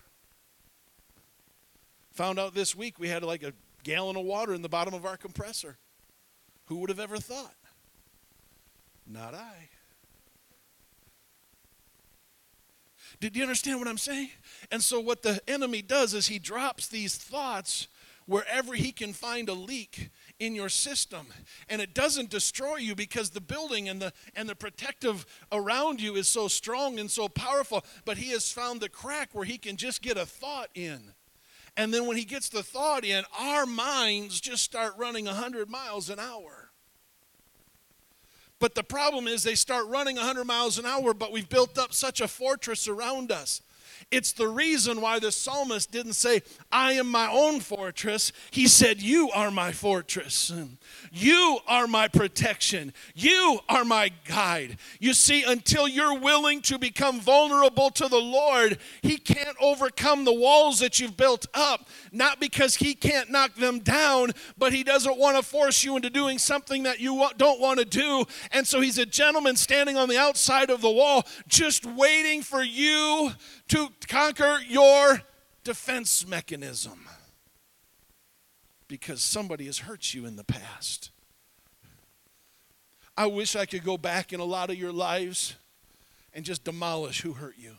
Found 2.13 2.39
out 2.39 2.55
this 2.55 2.77
week 2.77 3.01
we 3.01 3.09
had 3.09 3.25
like 3.25 3.43
a 3.43 3.53
gallon 3.85 4.17
of 4.17 4.25
water 4.25 4.55
in 4.55 4.63
the 4.63 4.69
bottom 4.69 4.95
of 4.95 5.07
our 5.07 5.17
compressor. 5.17 5.77
Who 6.67 6.77
would 6.79 6.91
have 6.91 6.99
ever 6.99 7.19
thought? 7.19 7.55
Not 9.07 9.35
I. 9.35 9.69
Did 13.21 13.37
you 13.37 13.43
understand 13.43 13.79
what 13.79 13.87
I'm 13.87 13.99
saying? 13.99 14.31
And 14.73 14.83
so, 14.83 14.99
what 14.99 15.23
the 15.23 15.41
enemy 15.47 15.83
does 15.83 16.15
is 16.15 16.27
he 16.27 16.39
drops 16.39 16.89
these 16.89 17.17
thoughts 17.17 17.87
wherever 18.27 18.75
he 18.75 18.91
can 18.91 19.13
find 19.13 19.49
a 19.49 19.55
leak 19.55 20.11
in 20.39 20.55
your 20.55 20.69
system 20.69 21.27
and 21.69 21.81
it 21.81 21.95
doesn't 21.95 22.31
destroy 22.31 22.77
you 22.77 22.95
because 22.95 23.31
the 23.31 23.41
building 23.41 23.89
and 23.89 24.01
the 24.01 24.13
and 24.35 24.49
the 24.49 24.55
protective 24.55 25.27
around 25.53 26.01
you 26.01 26.17
is 26.17 26.27
so 26.27 26.49
strong 26.49 26.99
and 26.99 27.11
so 27.11 27.29
powerful 27.29 27.85
but 28.05 28.17
he 28.17 28.31
has 28.31 28.51
found 28.51 28.81
the 28.81 28.89
crack 28.89 29.29
where 29.33 29.45
he 29.45 29.59
can 29.59 29.77
just 29.77 30.03
get 30.03 30.17
a 30.17 30.27
thought 30.27 30.71
in 30.75 31.13
and 31.77 31.93
then 31.93 32.07
when 32.07 32.17
he 32.17 32.25
gets 32.25 32.49
the 32.49 32.63
thought 32.63 33.05
in, 33.05 33.25
our 33.39 33.67
minds 33.67 34.41
just 34.41 34.63
start 34.63 34.95
running 34.97 35.25
100 35.25 35.69
miles 35.69 36.09
an 36.09 36.19
hour. 36.19 36.71
But 38.61 38.75
the 38.75 38.85
problem 38.85 39.27
is 39.27 39.43
they 39.43 39.57
start 39.57 39.87
running 39.89 40.17
100 40.17 40.45
miles 40.45 40.79
an 40.79 40.87
hour, 40.87 41.13
but 41.13 41.33
we've 41.33 41.49
built 41.49 41.77
up 41.77 41.93
such 41.93 42.21
a 42.21 42.29
fortress 42.29 42.87
around 42.87 43.33
us 43.33 43.61
it's 44.11 44.33
the 44.33 44.49
reason 44.49 45.01
why 45.01 45.19
the 45.19 45.33
psalmist 45.33 45.91
didn't 45.91 46.15
say, 46.15 46.43
I 46.71 46.93
am 46.93 47.11
my 47.11 47.31
own 47.31 47.61
fortress. 47.61 48.33
He 48.51 48.67
said, 48.67 49.01
You 49.01 49.31
are 49.31 49.51
my 49.51 49.73
fortress. 49.73 50.53
You 51.13 51.59
are 51.67 51.87
my 51.87 52.09
protection. 52.09 52.93
You 53.15 53.61
are 53.69 53.85
my 53.85 54.11
guide. 54.27 54.79
You 54.99 55.15
see, 55.15 55.43
until 55.45 55.87
you're 55.87 56.19
willing 56.19 56.61
to 56.63 56.79
become 56.79 57.21
vulnerable 57.21 57.91
to 57.91 58.09
the 58.09 58.21
Lord, 58.21 58.79
He 59.03 59.17
can't 59.17 59.57
overcome 59.61 60.25
the 60.25 60.35
walls 60.35 60.81
that 60.81 61.01
you've 61.01 61.17
built 61.17 61.47
up. 61.55 61.89
Not 62.13 62.41
because 62.41 62.77
He 62.77 62.95
can't 62.95 63.31
knock 63.31 63.55
them 63.55 63.81
down, 63.81 64.33
but 64.59 64.73
He 64.73 64.83
doesn't 64.83 65.19
want 65.19 65.37
to 65.37 65.43
force 65.43 65.85
you 65.85 65.97
into 65.97 66.11
doing 66.11 66.39
something 66.39 66.83
that 66.85 67.01
you 67.01 67.27
don't 67.37 67.61
want 67.61 67.79
to 67.79 67.85
do. 67.85 68.25
And 68.53 68.67
so 68.67 68.81
He's 68.81 68.99
a 68.99 69.07
gentleman 69.07 69.57
standing 69.57 69.97
on 69.97 70.09
the 70.09 70.19
outside 70.19 70.71
of 70.71 70.81
the 70.81 70.91
wall, 70.91 71.25
just 71.47 71.87
waiting 71.87 72.43
for 72.43 72.63
you 72.63 73.33
to 73.69 73.89
conquer 74.09 74.59
your 74.69 75.23
defense 75.63 76.27
mechanism 76.27 77.09
because 78.89 79.23
somebody 79.23 79.67
has 79.67 79.79
hurt 79.79 80.15
you 80.15 80.27
in 80.27 80.37
the 80.37 80.45
past. 80.45 81.11
I 83.17 83.27
wish 83.27 83.57
I 83.57 83.65
could 83.65 83.85
go 83.85 83.97
back 83.97 84.33
in 84.33 84.41
a 84.41 84.45
lot 84.45 84.71
of 84.71 84.77
your 84.77 84.93
lives 84.93 85.55
and 86.33 86.45
just 86.45 86.65
demolish 86.65 87.23
who 87.23 87.35
hurt 87.35 87.55
you. 87.57 87.77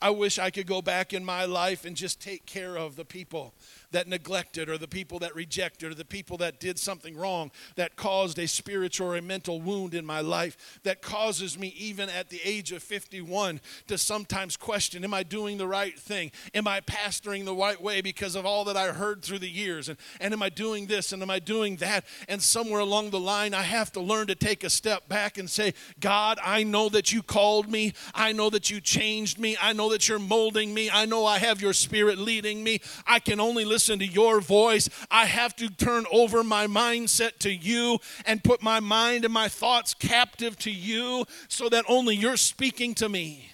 I 0.00 0.10
wish 0.10 0.38
I 0.38 0.50
could 0.50 0.66
go 0.66 0.82
back 0.82 1.14
in 1.14 1.24
my 1.24 1.46
life 1.46 1.86
and 1.86 1.96
just 1.96 2.20
take 2.20 2.44
care 2.44 2.76
of 2.76 2.96
the 2.96 3.04
people 3.04 3.54
that 3.96 4.06
neglected 4.06 4.68
or 4.68 4.76
the 4.76 4.86
people 4.86 5.18
that 5.20 5.34
rejected 5.34 5.90
or 5.90 5.94
the 5.94 6.04
people 6.04 6.36
that 6.36 6.60
did 6.60 6.78
something 6.78 7.16
wrong 7.16 7.50
that 7.76 7.96
caused 7.96 8.38
a 8.38 8.46
spiritual 8.46 9.06
or 9.08 9.16
a 9.16 9.22
mental 9.22 9.58
wound 9.58 9.94
in 9.94 10.04
my 10.04 10.20
life 10.20 10.78
that 10.82 11.00
causes 11.00 11.58
me 11.58 11.68
even 11.78 12.10
at 12.10 12.28
the 12.28 12.38
age 12.44 12.72
of 12.72 12.82
51 12.82 13.58
to 13.86 13.96
sometimes 13.96 14.54
question 14.54 15.02
am 15.02 15.14
I 15.14 15.22
doing 15.22 15.56
the 15.56 15.66
right 15.66 15.98
thing? 15.98 16.30
Am 16.52 16.68
I 16.68 16.82
pastoring 16.82 17.46
the 17.46 17.54
right 17.54 17.80
way 17.80 18.02
because 18.02 18.34
of 18.34 18.44
all 18.44 18.64
that 18.64 18.76
I 18.76 18.88
heard 18.88 19.22
through 19.22 19.38
the 19.38 19.48
years? 19.48 19.88
And, 19.88 19.96
and 20.20 20.34
am 20.34 20.42
I 20.42 20.50
doing 20.50 20.84
this 20.88 21.12
and 21.12 21.22
am 21.22 21.30
I 21.30 21.38
doing 21.38 21.76
that? 21.76 22.04
And 22.28 22.42
somewhere 22.42 22.80
along 22.80 23.10
the 23.10 23.20
line, 23.20 23.54
I 23.54 23.62
have 23.62 23.92
to 23.92 24.00
learn 24.00 24.26
to 24.26 24.34
take 24.34 24.62
a 24.62 24.68
step 24.68 25.08
back 25.08 25.38
and 25.38 25.48
say, 25.48 25.72
God, 26.00 26.38
I 26.44 26.64
know 26.64 26.90
that 26.90 27.14
you 27.14 27.22
called 27.22 27.70
me. 27.70 27.94
I 28.14 28.32
know 28.32 28.50
that 28.50 28.68
you 28.68 28.82
changed 28.82 29.38
me. 29.38 29.56
I 29.58 29.72
know 29.72 29.90
that 29.92 30.06
you're 30.06 30.18
molding 30.18 30.74
me. 30.74 30.90
I 30.92 31.06
know 31.06 31.24
I 31.24 31.38
have 31.38 31.62
your 31.62 31.72
spirit 31.72 32.18
leading 32.18 32.62
me. 32.62 32.82
I 33.06 33.20
can 33.20 33.40
only 33.40 33.64
listen 33.64 33.85
listen 33.86 34.00
to 34.00 34.06
your 34.06 34.40
voice. 34.40 34.88
I 35.12 35.26
have 35.26 35.54
to 35.56 35.68
turn 35.68 36.06
over 36.10 36.42
my 36.42 36.66
mindset 36.66 37.38
to 37.38 37.52
you 37.52 38.00
and 38.24 38.42
put 38.42 38.60
my 38.60 38.80
mind 38.80 39.24
and 39.24 39.32
my 39.32 39.46
thoughts 39.48 39.94
captive 39.94 40.58
to 40.60 40.72
you 40.72 41.24
so 41.48 41.68
that 41.68 41.84
only 41.88 42.16
you're 42.16 42.36
speaking 42.36 42.94
to 42.96 43.08
me. 43.08 43.52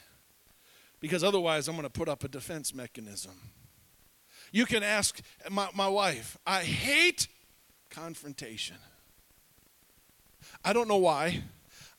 Because 1.01 1.23
otherwise, 1.23 1.69
I'm 1.69 1.75
going 1.75 1.85
to 1.85 1.91
put 1.91 2.09
up 2.09 2.25
a 2.25 2.29
defense 2.29 2.75
mechanism. 2.75 3.33
You 4.53 4.65
can 4.65 4.83
ask 4.83 5.21
my, 5.51 5.69
my 5.75 5.89
wife, 5.89 6.39
I 6.47 6.61
hate 6.61 7.29
confrontation. 7.91 8.77
I 10.65 10.73
don't 10.73 10.89
know 10.89 10.97
why. 10.97 11.43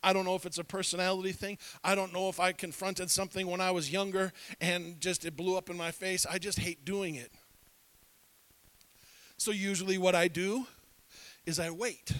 I 0.01 0.11
don't 0.11 0.25
know 0.25 0.35
if 0.35 0.45
it's 0.47 0.57
a 0.57 0.63
personality 0.63 1.33
thing. 1.33 1.59
I 1.83 1.93
don't 1.93 2.13
know 2.13 2.29
if 2.29 2.39
I 2.39 2.51
confronted 2.51 3.11
something 3.11 3.45
when 3.45 3.61
I 3.61 3.71
was 3.71 3.91
younger 3.91 4.33
and 4.59 4.99
just 4.99 5.23
it 5.23 5.37
blew 5.37 5.55
up 5.55 5.69
in 5.69 5.77
my 5.77 5.91
face. 5.91 6.25
I 6.25 6.39
just 6.39 6.59
hate 6.59 6.83
doing 6.83 7.15
it. 7.15 7.31
So, 9.37 9.51
usually, 9.51 9.97
what 9.97 10.15
I 10.15 10.27
do 10.27 10.65
is 11.45 11.59
I 11.59 11.69
wait. 11.69 12.13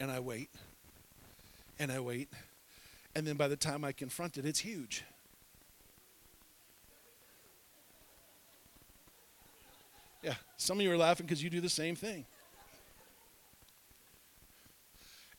And 0.00 0.10
I 0.10 0.20
wait. 0.20 0.50
And 1.78 1.92
I 1.92 2.00
wait. 2.00 2.28
And 3.14 3.26
then 3.26 3.36
by 3.36 3.48
the 3.48 3.56
time 3.56 3.84
I 3.84 3.92
confront 3.92 4.38
it, 4.38 4.46
it's 4.46 4.60
huge. 4.60 5.04
Yeah, 10.22 10.34
some 10.56 10.78
of 10.78 10.82
you 10.82 10.92
are 10.92 10.96
laughing 10.96 11.26
because 11.26 11.42
you 11.42 11.50
do 11.50 11.60
the 11.60 11.68
same 11.68 11.96
thing. 11.96 12.24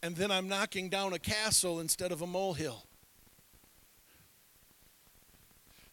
And 0.01 0.15
then 0.17 0.29
I'm 0.29 0.49
knocking 0.49 0.89
down 0.89 1.13
a 1.13 1.19
castle 1.19 1.79
instead 1.79 2.11
of 2.11 2.21
a 2.21 2.27
molehill. 2.27 2.83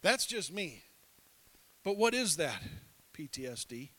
That's 0.01 0.25
just 0.25 0.51
me. 0.51 0.83
But 1.83 1.95
what 1.95 2.13
is 2.13 2.35
that? 2.35 2.61
PTSD. 3.17 3.89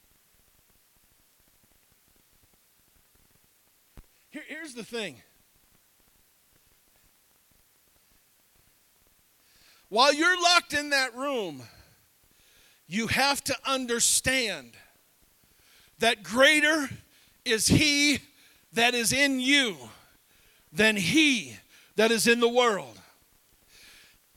Here, 4.31 4.43
here's 4.47 4.75
the 4.75 4.85
thing. 4.85 5.23
While 9.89 10.15
you're 10.15 10.43
locked 10.43 10.73
in 10.73 10.91
that 10.91 11.15
room, 11.15 11.63
you 12.87 13.09
have 13.09 13.45
to 13.45 13.57
understand 13.67 14.73
that 15.99 16.23
greater 16.23 16.89
is 17.45 17.67
He 17.67 18.21
that 18.73 18.95
is 18.95 19.13
in 19.13 19.39
you 19.39 19.77
than 20.73 20.97
He 20.97 21.57
that 21.97 22.11
is 22.11 22.27
in 22.27 22.41
the 22.41 22.49
world. 22.49 22.99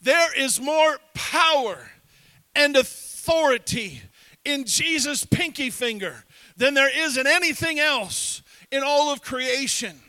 There 0.01 0.37
is 0.37 0.59
more 0.59 0.97
power 1.13 1.89
and 2.53 2.75
authority 2.75 4.01
in 4.45 4.65
Jesus' 4.65 5.25
pinky 5.25 5.69
finger 5.69 6.23
than 6.55 6.73
there 6.73 7.05
is 7.05 7.17
in 7.17 7.27
anything 7.27 7.79
else 7.79 8.41
in 8.71 8.83
all 8.83 9.11
of 9.11 9.21
creation. 9.21 9.99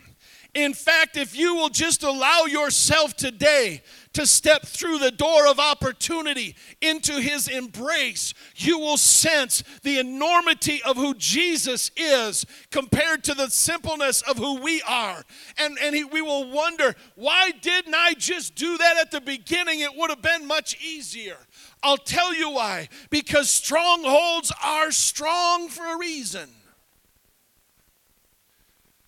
In 0.54 0.72
fact, 0.72 1.18
if 1.18 1.36
you 1.36 1.54
will 1.54 1.68
just 1.68 2.02
allow 2.02 2.46
yourself 2.46 3.14
today 3.14 3.82
to 4.14 4.26
step 4.26 4.64
through 4.64 4.98
the 4.98 5.10
door 5.10 5.46
of 5.46 5.58
opportunity 5.58 6.56
into 6.80 7.20
his 7.20 7.46
embrace, 7.46 8.32
you 8.54 8.78
will 8.78 8.96
sense 8.96 9.62
the 9.82 9.98
enormity 9.98 10.80
of 10.82 10.96
who 10.96 11.12
Jesus 11.12 11.90
is 11.94 12.46
compared 12.70 13.22
to 13.24 13.34
the 13.34 13.50
simpleness 13.50 14.22
of 14.22 14.38
who 14.38 14.62
we 14.62 14.80
are. 14.88 15.22
And, 15.58 15.76
and 15.82 15.94
he, 15.94 16.04
we 16.04 16.22
will 16.22 16.50
wonder, 16.50 16.94
why 17.16 17.50
didn't 17.60 17.94
I 17.94 18.14
just 18.14 18.54
do 18.54 18.78
that 18.78 18.96
at 18.96 19.10
the 19.10 19.20
beginning? 19.20 19.80
It 19.80 19.94
would 19.94 20.08
have 20.08 20.22
been 20.22 20.46
much 20.46 20.82
easier. 20.82 21.36
I'll 21.82 21.96
tell 21.96 22.34
you 22.34 22.50
why. 22.50 22.88
Because 23.10 23.50
strongholds 23.50 24.52
are 24.62 24.90
strong 24.90 25.68
for 25.68 25.84
a 25.84 25.98
reason. 25.98 26.48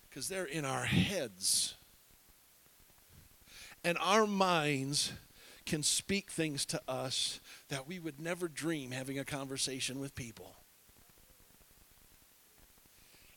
Because 0.09 0.29
they're 0.29 0.45
in 0.45 0.65
our 0.65 0.85
heads. 0.85 1.75
And 3.83 3.97
our 4.01 4.27
minds 4.27 5.13
can 5.65 5.83
speak 5.83 6.31
things 6.31 6.65
to 6.65 6.81
us 6.87 7.39
that 7.69 7.87
we 7.87 7.99
would 7.99 8.19
never 8.19 8.47
dream 8.47 8.91
having 8.91 9.19
a 9.19 9.25
conversation 9.25 9.99
with 9.99 10.15
people. 10.15 10.55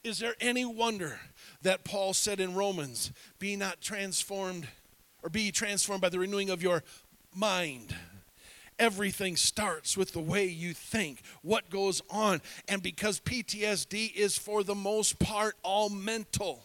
Is 0.03 0.19
there 0.19 0.35
any 0.41 0.65
wonder 0.65 1.21
that 1.63 1.85
Paul 1.85 2.13
said 2.13 2.41
in 2.41 2.55
Romans, 2.55 3.13
be 3.39 3.55
not 3.55 3.81
transformed 3.81 4.67
or 5.23 5.29
be 5.29 5.53
transformed 5.53 6.03
by 6.03 6.09
the 6.09 6.19
renewing 6.19 6.51
of 6.51 6.63
your 6.63 6.83
mind? 7.35 7.95
Everything 8.79 9.37
starts 9.37 9.97
with 9.97 10.13
the 10.13 10.21
way 10.21 10.47
you 10.47 10.75
think, 10.75 11.23
what 11.43 11.71
goes 11.71 12.03
on. 12.11 12.41
And 12.69 12.83
because 12.83 13.21
PTSD 13.21 14.15
is 14.15 14.37
for 14.37 14.63
the 14.63 14.75
most 14.75 15.19
part 15.19 15.57
all 15.63 15.89
mental, 15.89 16.65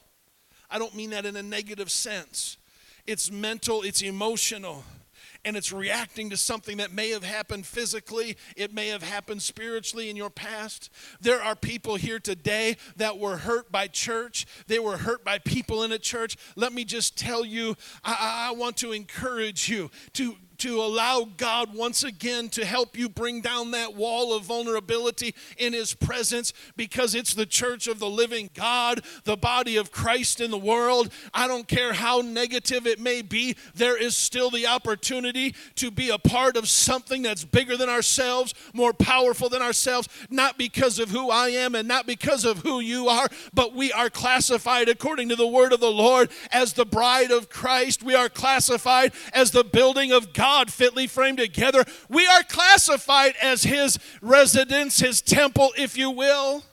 I 0.70 0.80
don't 0.80 0.96
mean 0.96 1.12
that 1.12 1.26
in 1.26 1.36
a 1.36 1.44
negative 1.44 1.92
sense. 1.92 2.58
It's 3.06 3.32
mental, 3.32 3.84
it's 3.84 4.02
emotional 4.02 4.84
and 5.46 5.56
it's 5.56 5.72
reacting 5.72 6.30
to 6.30 6.38
something 6.38 6.78
that 6.78 6.92
may 6.92 7.10
have 7.12 7.24
happened 7.24 7.66
physically, 7.66 8.38
it 8.58 8.74
may 8.74 8.88
have 8.90 9.02
happened 9.02 9.42
spiritually 9.42 10.10
in 10.10 10.16
your 10.16 10.30
past. 10.30 10.90
There 11.22 11.42
are 11.42 11.56
people 11.56 11.96
here 11.96 12.20
today 12.20 12.76
that 12.98 13.18
were 13.18 13.38
hurt 13.38 13.72
by 13.72 13.88
church, 13.88 14.46
they 14.68 14.80
were 14.80 14.98
hurt 14.98 15.24
by 15.24 15.40
people 15.40 15.84
in 15.84 15.92
a 15.94 16.00
church. 16.00 16.36
Let 16.58 16.74
me 16.74 16.84
just 16.84 17.18
tell 17.18 17.46
you, 17.46 17.76
I, 18.04 18.50
I 18.50 18.52
want 18.56 18.78
to 18.78 18.92
encourage 18.92 19.70
you 19.70 19.90
to 20.14 20.36
to 20.60 20.82
allow 20.82 21.28
God 21.38 21.74
once 21.74 22.04
again 22.04 22.50
to 22.50 22.66
help 22.66 22.98
you 22.98 23.10
bring 23.10 23.42
down 23.42 23.72
that 23.72 23.96
wall 23.96 24.36
of 24.36 24.44
vulnerability 24.44 25.36
in 25.58 25.74
His 25.74 25.94
presence 25.94 26.54
because 26.76 27.14
it's 27.14 27.34
the 27.34 27.46
church 27.46 27.88
of 27.88 28.00
the 28.00 28.10
living 28.10 28.50
God, 28.54 29.02
the 29.24 29.38
body 29.38 29.78
of 29.78 29.92
Christ 29.92 30.42
in 30.42 30.52
the 30.52 30.58
world. 30.58 31.12
I 31.34 31.48
don't 31.48 31.68
care 31.68 31.94
how 31.94 32.22
negative 32.22 32.88
it 32.88 33.00
may 33.00 33.22
be, 33.22 33.56
there 33.76 34.02
is 34.02 34.16
still 34.16 34.50
the 34.50 34.68
opportunity 34.68 35.56
to 35.76 35.92
be 35.92 36.10
a 36.10 36.18
part 36.18 36.58
of 36.58 36.68
something 36.68 37.22
that's 37.22 37.44
bigger 37.44 37.78
than 37.78 37.90
ourselves, 37.90 38.54
more 38.74 38.94
powerful 38.94 39.50
than 39.50 39.62
ourselves, 39.62 40.10
not 40.30 40.58
because 40.58 41.00
of 41.00 41.10
who 41.10 41.30
I 41.30 41.50
am 41.50 41.76
and 41.76 41.88
not 41.88 42.08
because 42.08 42.46
of 42.46 42.60
who 42.60 42.80
you 42.80 43.08
are, 43.08 43.28
but 43.54 43.74
we 43.74 43.92
are 43.92 44.10
classified 44.10 44.90
according 44.90 45.30
to 45.30 45.36
the 45.36 45.48
word 45.48 45.74
of 45.74 45.80
the 45.80 45.92
Lord 45.92 46.30
as 46.52 46.74
the 46.74 46.86
bride 46.86 47.32
of 47.32 47.50
Christ. 47.50 48.04
We 48.04 48.16
are 48.16 48.30
classified 48.30 49.14
as 49.34 49.52
the 49.52 49.64
building 49.64 50.12
of 50.12 50.34
God 50.34 50.47
God 50.48 50.72
fitly 50.72 51.08
framed 51.08 51.40
together. 51.40 51.84
We 52.08 52.26
are 52.26 52.42
classified 52.42 53.36
as 53.42 53.64
His 53.64 54.00
residence, 54.22 54.98
His 54.98 55.22
temple, 55.22 55.74
if 55.78 55.98
you 55.98 56.10
will. 56.10 56.64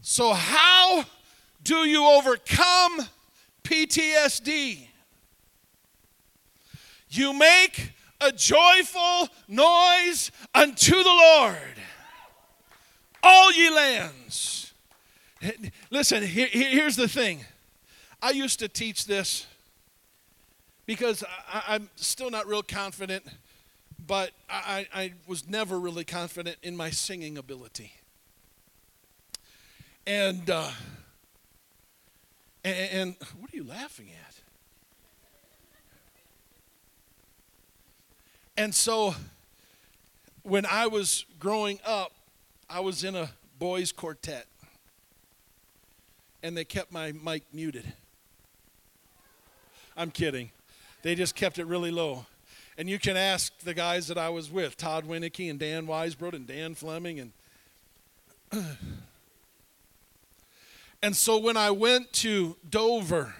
So, 0.00 0.32
how 0.32 1.04
do 1.62 1.86
you 1.86 2.06
overcome 2.06 3.02
PTSD? 3.64 4.86
You 7.10 7.34
make 7.34 7.92
a 8.18 8.32
joyful 8.32 9.28
noise 9.46 10.30
unto 10.54 10.96
the 10.96 11.04
Lord, 11.04 11.76
all 13.22 13.52
ye 13.52 13.68
lands. 13.68 14.72
Listen, 15.90 16.22
here, 16.22 16.48
here's 16.50 16.96
the 16.96 17.08
thing 17.08 17.44
I 18.24 18.30
used 18.30 18.60
to 18.60 18.68
teach 18.68 19.06
this 19.06 19.46
because 20.86 21.24
I, 21.52 21.74
am 21.74 21.90
still 21.96 22.30
not 22.30 22.46
real 22.46 22.62
confident, 22.62 23.24
but 24.06 24.30
I, 24.48 24.86
I 24.94 25.12
was 25.26 25.48
never 25.48 25.78
really 25.80 26.04
confident 26.04 26.56
in 26.62 26.76
my 26.76 26.90
singing 26.90 27.36
ability. 27.36 27.94
And, 30.06 30.48
uh, 30.48 30.70
and, 32.62 32.90
and 32.92 33.16
what 33.40 33.52
are 33.52 33.56
you 33.56 33.64
laughing 33.64 34.10
at? 34.10 34.34
And 38.56 38.72
so 38.72 39.16
when 40.44 40.64
I 40.64 40.86
was 40.86 41.24
growing 41.40 41.80
up, 41.84 42.12
I 42.70 42.78
was 42.78 43.02
in 43.02 43.16
a 43.16 43.30
boys' 43.58 43.90
quartet, 43.90 44.46
and 46.40 46.56
they 46.56 46.64
kept 46.64 46.92
my 46.92 47.10
mic 47.12 47.42
muted. 47.52 47.92
I'm 49.96 50.10
kidding. 50.10 50.50
They 51.02 51.14
just 51.14 51.34
kept 51.34 51.58
it 51.58 51.66
really 51.66 51.90
low. 51.90 52.26
And 52.78 52.88
you 52.88 52.98
can 52.98 53.16
ask 53.16 53.58
the 53.60 53.74
guys 53.74 54.08
that 54.08 54.16
I 54.18 54.30
was 54.30 54.50
with, 54.50 54.76
Todd 54.76 55.06
Winicky 55.06 55.50
and 55.50 55.58
Dan 55.58 55.86
Weisbrod 55.86 56.32
and 56.32 56.46
Dan 56.46 56.74
Fleming 56.74 57.20
and 57.20 57.32
And 61.04 61.16
so 61.16 61.36
when 61.36 61.56
I 61.56 61.72
went 61.72 62.12
to 62.14 62.56
Dover, 62.68 63.34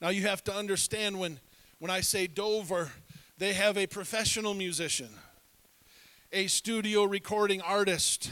now 0.00 0.08
you 0.08 0.22
have 0.22 0.42
to 0.44 0.54
understand 0.54 1.20
when 1.20 1.38
when 1.78 1.90
I 1.90 2.00
say 2.00 2.26
Dover, 2.26 2.92
they 3.38 3.52
have 3.52 3.76
a 3.76 3.86
professional 3.86 4.54
musician, 4.54 5.10
a 6.32 6.46
studio 6.46 7.04
recording 7.04 7.60
artist 7.60 8.30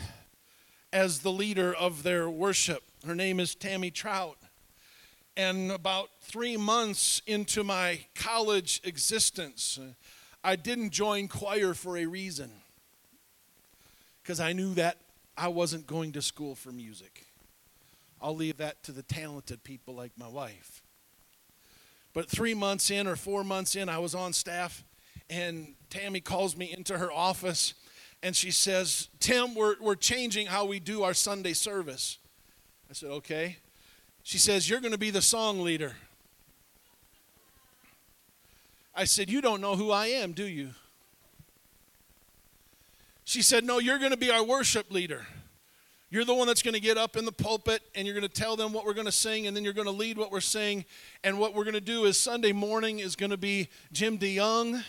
as 0.93 1.19
the 1.19 1.33
leader 1.33 1.75
of 1.75 2.03
their 2.03 2.31
worship. 2.31 2.85
Her 3.05 3.15
name 3.15 3.41
is 3.41 3.55
Tammy 3.55 3.91
Trout. 3.91 4.39
And 5.37 5.71
about 5.71 6.11
three 6.21 6.57
months 6.57 7.23
into 7.27 7.65
my 7.65 8.01
college 8.15 8.81
existence, 8.85 9.79
I 10.43 10.57
didn't 10.57 10.91
join 10.91 11.29
choir 11.29 11.75
for 11.75 11.97
a 11.97 12.07
reason. 12.07 12.51
Because 14.23 14.41
I 14.41 14.53
knew 14.53 14.75
that 14.75 14.99
I 15.37 15.49
wasn't 15.49 15.87
going 15.87 16.13
to 16.13 16.23
school 16.23 16.55
for 16.55 16.73
music. 16.73 17.27
I'll 18.21 18.37
leave 18.37 18.59
that 18.59 18.83
to 18.85 18.93
the 18.93 19.03
talented 19.03 19.65
people 19.65 19.95
like 19.95 20.13
my 20.19 20.29
wife. 20.29 20.83
But 22.13 22.29
three 22.29 22.55
months 22.55 22.91
in 22.91 23.07
or 23.07 23.17
four 23.17 23.45
months 23.45 23.77
in, 23.77 23.89
I 23.89 23.99
was 23.99 24.15
on 24.15 24.33
staff, 24.33 24.85
and 25.31 25.75
Tammy 25.89 26.21
calls 26.21 26.57
me 26.57 26.75
into 26.77 26.99
her 26.99 27.11
office 27.11 27.75
and 28.23 28.37
she 28.37 28.51
says, 28.51 29.09
Tim, 29.19 29.55
we're, 29.55 29.77
we're 29.81 29.95
changing 29.95 30.47
how 30.47 30.67
we 30.67 30.79
do 30.79 31.03
our 31.03 31.15
Sunday 31.15 31.55
service. 31.55 32.19
I 32.89 32.93
said, 32.93 33.11
okay. 33.11 33.57
She 34.23 34.39
says, 34.39 34.69
You're 34.69 34.81
going 34.81 34.93
to 34.93 34.99
be 34.99 35.11
the 35.11 35.23
song 35.23 35.61
leader. 35.61 35.95
I 38.95 39.05
said, 39.05 39.31
You 39.31 39.41
don't 39.41 39.61
know 39.61 39.77
who 39.77 39.91
I 39.91 40.07
am, 40.07 40.33
do 40.33 40.45
you? 40.45 40.71
She 43.25 43.43
said, 43.43 43.65
No, 43.65 43.79
you're 43.79 43.99
going 43.99 44.11
to 44.11 44.17
be 44.17 44.31
our 44.31 44.45
worship 44.45 44.91
leader. 44.91 45.27
You're 46.13 46.25
the 46.25 46.35
one 46.35 46.49
that's 46.49 46.63
going 46.63 46.75
to 46.75 46.81
get 46.81 46.99
up 46.99 47.17
in 47.17 47.25
the 47.25 47.31
pulpit 47.33 47.83
and 47.95 48.05
you're 48.05 48.17
going 48.17 48.29
to 48.29 48.41
tell 48.41 48.57
them 48.57 48.73
what 48.73 48.85
we're 48.85 48.95
going 48.95 49.07
to 49.07 49.13
sing 49.13 49.47
and 49.47 49.57
then 49.57 49.63
you're 49.63 49.73
going 49.73 49.87
to 49.87 49.93
lead 49.93 50.19
what 50.19 50.33
we're 50.33 50.41
singing. 50.41 50.85
And 51.23 51.39
what 51.39 51.55
we're 51.55 51.63
going 51.63 51.75
to 51.75 51.81
do 51.81 52.05
is 52.05 52.19
Sunday 52.19 52.51
morning 52.51 52.99
is 52.99 53.15
going 53.15 53.31
to 53.31 53.37
be 53.37 53.69
Jim 53.93 54.19
DeYoung. 54.19 54.83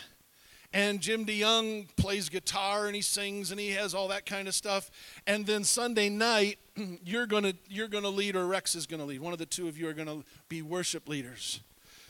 And 0.74 1.00
Jim 1.00 1.26
DeYoung 1.26 1.88
plays 1.96 2.30
guitar 2.30 2.86
and 2.86 2.96
he 2.96 3.02
sings 3.02 3.50
and 3.50 3.60
he 3.60 3.70
has 3.70 3.94
all 3.94 4.08
that 4.08 4.24
kind 4.24 4.48
of 4.48 4.54
stuff. 4.54 4.90
And 5.26 5.44
then 5.44 5.64
Sunday 5.64 6.08
night, 6.08 6.58
you're 7.04 7.26
to 7.44 7.54
you're 7.68 7.88
to 8.04 8.08
lead 8.08 8.36
or 8.36 8.46
Rex 8.46 8.74
is 8.74 8.86
to 9.00 9.06
lead. 9.06 9.20
One 9.20 9.34
of 9.34 9.38
the 9.38 9.46
two 9.46 9.68
of 9.68 9.76
you 9.76 9.88
are 9.88 9.94
to 10.06 10.24
be 10.48 10.62
worship 10.62 11.08
leaders. 11.08 11.60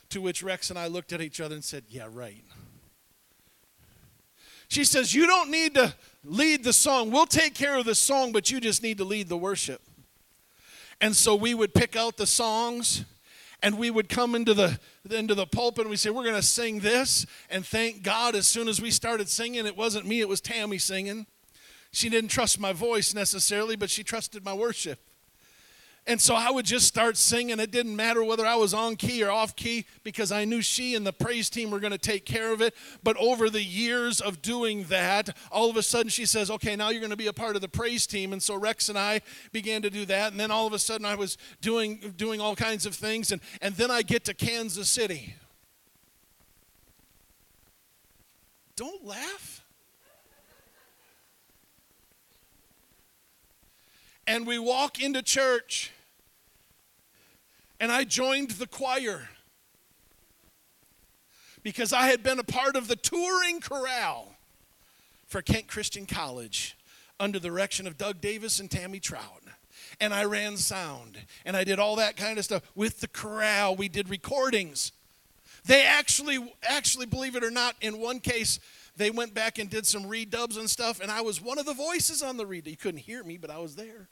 To 0.09 0.21
which 0.21 0.43
Rex 0.43 0.69
and 0.69 0.77
I 0.77 0.87
looked 0.87 1.11
at 1.11 1.21
each 1.21 1.41
other 1.41 1.55
and 1.55 1.63
said, 1.63 1.85
"Yeah, 1.89 2.07
right." 2.09 2.43
She 4.67 4.83
says, 4.83 5.13
"You 5.13 5.25
don't 5.25 5.49
need 5.49 5.73
to 5.73 5.93
lead 6.23 6.63
the 6.63 6.73
song. 6.73 7.09
We'll 7.09 7.25
take 7.25 7.55
care 7.55 7.77
of 7.77 7.85
the 7.85 7.95
song, 7.95 8.31
but 8.31 8.51
you 8.51 8.59
just 8.59 8.83
need 8.83 8.99
to 8.99 9.03
lead 9.03 9.27
the 9.27 9.37
worship." 9.37 9.81
And 11.01 11.15
so 11.15 11.35
we 11.35 11.53
would 11.53 11.73
pick 11.73 11.95
out 11.95 12.17
the 12.17 12.27
songs 12.27 13.05
and 13.63 13.77
we 13.77 13.89
would 13.89 14.09
come 14.09 14.35
into 14.35 14.53
the 14.53 14.79
into 15.09 15.33
the 15.33 15.47
pulpit 15.47 15.81
and 15.81 15.89
we 15.89 15.95
say 15.95 16.11
we're 16.11 16.23
going 16.23 16.35
to 16.35 16.43
sing 16.43 16.81
this 16.81 17.25
and 17.49 17.65
thank 17.65 18.03
god 18.03 18.35
as 18.35 18.45
soon 18.45 18.67
as 18.67 18.79
we 18.79 18.91
started 18.91 19.27
singing 19.27 19.65
it 19.65 19.75
wasn't 19.75 20.05
me 20.05 20.19
it 20.21 20.29
was 20.29 20.39
tammy 20.41 20.77
singing 20.77 21.25
she 21.93 22.09
didn't 22.09 22.31
trust 22.31 22.59
my 22.59 22.73
voice 22.73 23.13
necessarily, 23.13 23.75
but 23.75 23.91
she 23.91 24.03
trusted 24.03 24.43
my 24.43 24.53
worship. 24.53 24.99
And 26.05 26.19
so 26.19 26.35
I 26.35 26.51
would 26.51 26.65
just 26.65 26.85
start 26.85 27.15
singing. 27.15 27.59
It 27.59 27.71
didn't 27.71 27.95
matter 27.95 28.23
whether 28.23 28.45
I 28.45 28.55
was 28.55 28.73
on 28.73 28.97
key 28.97 29.23
or 29.23 29.31
off 29.31 29.55
key 29.55 29.85
because 30.03 30.33
I 30.33 30.43
knew 30.43 30.61
she 30.61 30.95
and 30.95 31.07
the 31.07 31.13
praise 31.13 31.49
team 31.49 31.71
were 31.71 31.79
going 31.79 31.93
to 31.93 31.97
take 31.97 32.25
care 32.25 32.51
of 32.51 32.61
it. 32.61 32.75
But 33.03 33.15
over 33.17 33.49
the 33.49 33.63
years 33.63 34.19
of 34.19 34.41
doing 34.41 34.83
that, 34.85 35.29
all 35.49 35.69
of 35.69 35.77
a 35.77 35.83
sudden 35.83 36.09
she 36.09 36.25
says, 36.25 36.51
Okay, 36.51 36.75
now 36.75 36.89
you're 36.89 36.99
going 36.99 37.11
to 37.11 37.15
be 37.15 37.27
a 37.27 37.33
part 37.33 37.55
of 37.55 37.61
the 37.61 37.69
praise 37.69 38.05
team. 38.05 38.33
And 38.33 38.43
so 38.43 38.55
Rex 38.55 38.89
and 38.89 38.97
I 38.97 39.21
began 39.53 39.81
to 39.83 39.89
do 39.89 40.05
that. 40.07 40.31
And 40.31 40.39
then 40.39 40.51
all 40.51 40.67
of 40.67 40.73
a 40.73 40.79
sudden 40.79 41.05
I 41.05 41.15
was 41.15 41.37
doing, 41.61 42.13
doing 42.17 42.41
all 42.41 42.55
kinds 42.55 42.85
of 42.85 42.95
things. 42.95 43.31
And, 43.31 43.39
and 43.61 43.73
then 43.75 43.89
I 43.89 44.01
get 44.01 44.25
to 44.25 44.33
Kansas 44.33 44.89
City. 44.89 45.35
Don't 48.75 49.05
laugh. 49.05 49.62
And 54.25 54.47
we 54.47 54.57
walk 54.57 55.01
into 55.01 55.21
church, 55.21 55.91
and 57.79 57.91
I 57.91 58.03
joined 58.03 58.51
the 58.51 58.67
choir 58.67 59.29
because 61.63 61.93
I 61.93 62.07
had 62.07 62.23
been 62.23 62.39
a 62.39 62.43
part 62.43 62.75
of 62.75 62.87
the 62.87 62.95
touring 62.95 63.61
chorale 63.61 64.35
for 65.27 65.41
Kent 65.41 65.67
Christian 65.67 66.05
College 66.05 66.77
under 67.19 67.39
the 67.39 67.47
direction 67.47 67.87
of 67.87 67.97
Doug 67.97 68.21
Davis 68.21 68.59
and 68.59 68.69
Tammy 68.69 68.99
Trout. 68.99 69.43
and 69.99 70.13
I 70.13 70.25
ran 70.25 70.57
sound 70.57 71.17
and 71.45 71.55
I 71.55 71.63
did 71.63 71.79
all 71.79 71.95
that 71.97 72.17
kind 72.17 72.37
of 72.37 72.45
stuff 72.45 72.63
with 72.75 72.99
the 72.99 73.07
chorale. 73.07 73.75
We 73.75 73.89
did 73.89 74.09
recordings. 74.09 74.91
They 75.65 75.83
actually, 75.83 76.53
actually, 76.63 77.05
believe 77.05 77.35
it 77.35 77.43
or 77.43 77.51
not, 77.51 77.75
in 77.81 77.99
one 77.99 78.19
case, 78.19 78.59
they 78.97 79.09
went 79.09 79.33
back 79.33 79.57
and 79.59 79.69
did 79.69 79.87
some 79.87 80.03
redubs 80.03 80.57
and 80.57 80.69
stuff, 80.69 80.99
and 80.99 81.09
I 81.09 81.21
was 81.21 81.41
one 81.41 81.57
of 81.57 81.65
the 81.65 81.73
voices 81.73 82.21
on 82.21 82.37
the 82.37 82.45
read. 82.45 82.67
You 82.67 82.77
couldn't 82.77 82.99
hear 82.99 83.23
me, 83.23 83.37
but 83.37 83.49
I 83.49 83.57
was 83.59 83.75
there. 83.75 84.09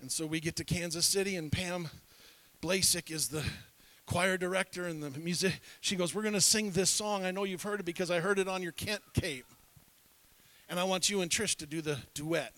And 0.00 0.10
so 0.10 0.26
we 0.26 0.40
get 0.40 0.56
to 0.56 0.64
Kansas 0.64 1.06
City, 1.06 1.36
and 1.36 1.52
Pam 1.52 1.88
Blasek 2.62 3.10
is 3.10 3.28
the 3.28 3.44
choir 4.06 4.36
director 4.36 4.86
and 4.86 5.02
the 5.02 5.18
music. 5.20 5.60
She 5.80 5.94
goes, 5.96 6.14
We're 6.14 6.22
going 6.22 6.34
to 6.34 6.40
sing 6.40 6.70
this 6.70 6.90
song. 6.90 7.24
I 7.24 7.30
know 7.30 7.44
you've 7.44 7.62
heard 7.62 7.80
it 7.80 7.86
because 7.86 8.10
I 8.10 8.20
heard 8.20 8.38
it 8.38 8.48
on 8.48 8.62
your 8.62 8.72
Kent 8.72 9.02
tape. 9.14 9.46
And 10.68 10.78
I 10.78 10.84
want 10.84 11.10
you 11.10 11.20
and 11.20 11.30
Trish 11.30 11.56
to 11.56 11.66
do 11.66 11.80
the 11.82 11.98
duet. 12.14 12.52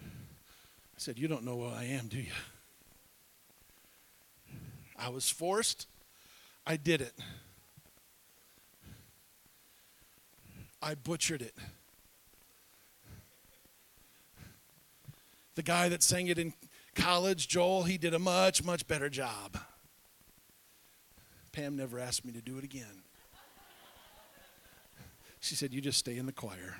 I 0.00 1.00
said, 1.00 1.18
You 1.18 1.28
don't 1.28 1.44
know 1.44 1.60
who 1.60 1.66
I 1.66 1.84
am, 1.84 2.08
do 2.08 2.18
you? 2.18 2.32
I 4.98 5.10
was 5.10 5.30
forced. 5.30 5.86
I 6.66 6.76
did 6.76 7.00
it. 7.00 7.12
I 10.80 10.94
butchered 10.94 11.42
it. 11.42 11.54
The 15.54 15.62
guy 15.62 15.88
that 15.88 16.02
sang 16.02 16.28
it 16.28 16.38
in 16.38 16.54
college, 16.94 17.48
Joel, 17.48 17.82
he 17.82 17.98
did 17.98 18.14
a 18.14 18.18
much, 18.18 18.62
much 18.62 18.86
better 18.86 19.08
job. 19.08 19.58
Pam 21.50 21.76
never 21.76 21.98
asked 21.98 22.24
me 22.24 22.32
to 22.32 22.40
do 22.40 22.58
it 22.58 22.64
again. 22.64 23.02
She 25.40 25.54
said, 25.54 25.72
You 25.72 25.80
just 25.80 25.98
stay 25.98 26.16
in 26.16 26.26
the 26.26 26.32
choir 26.32 26.76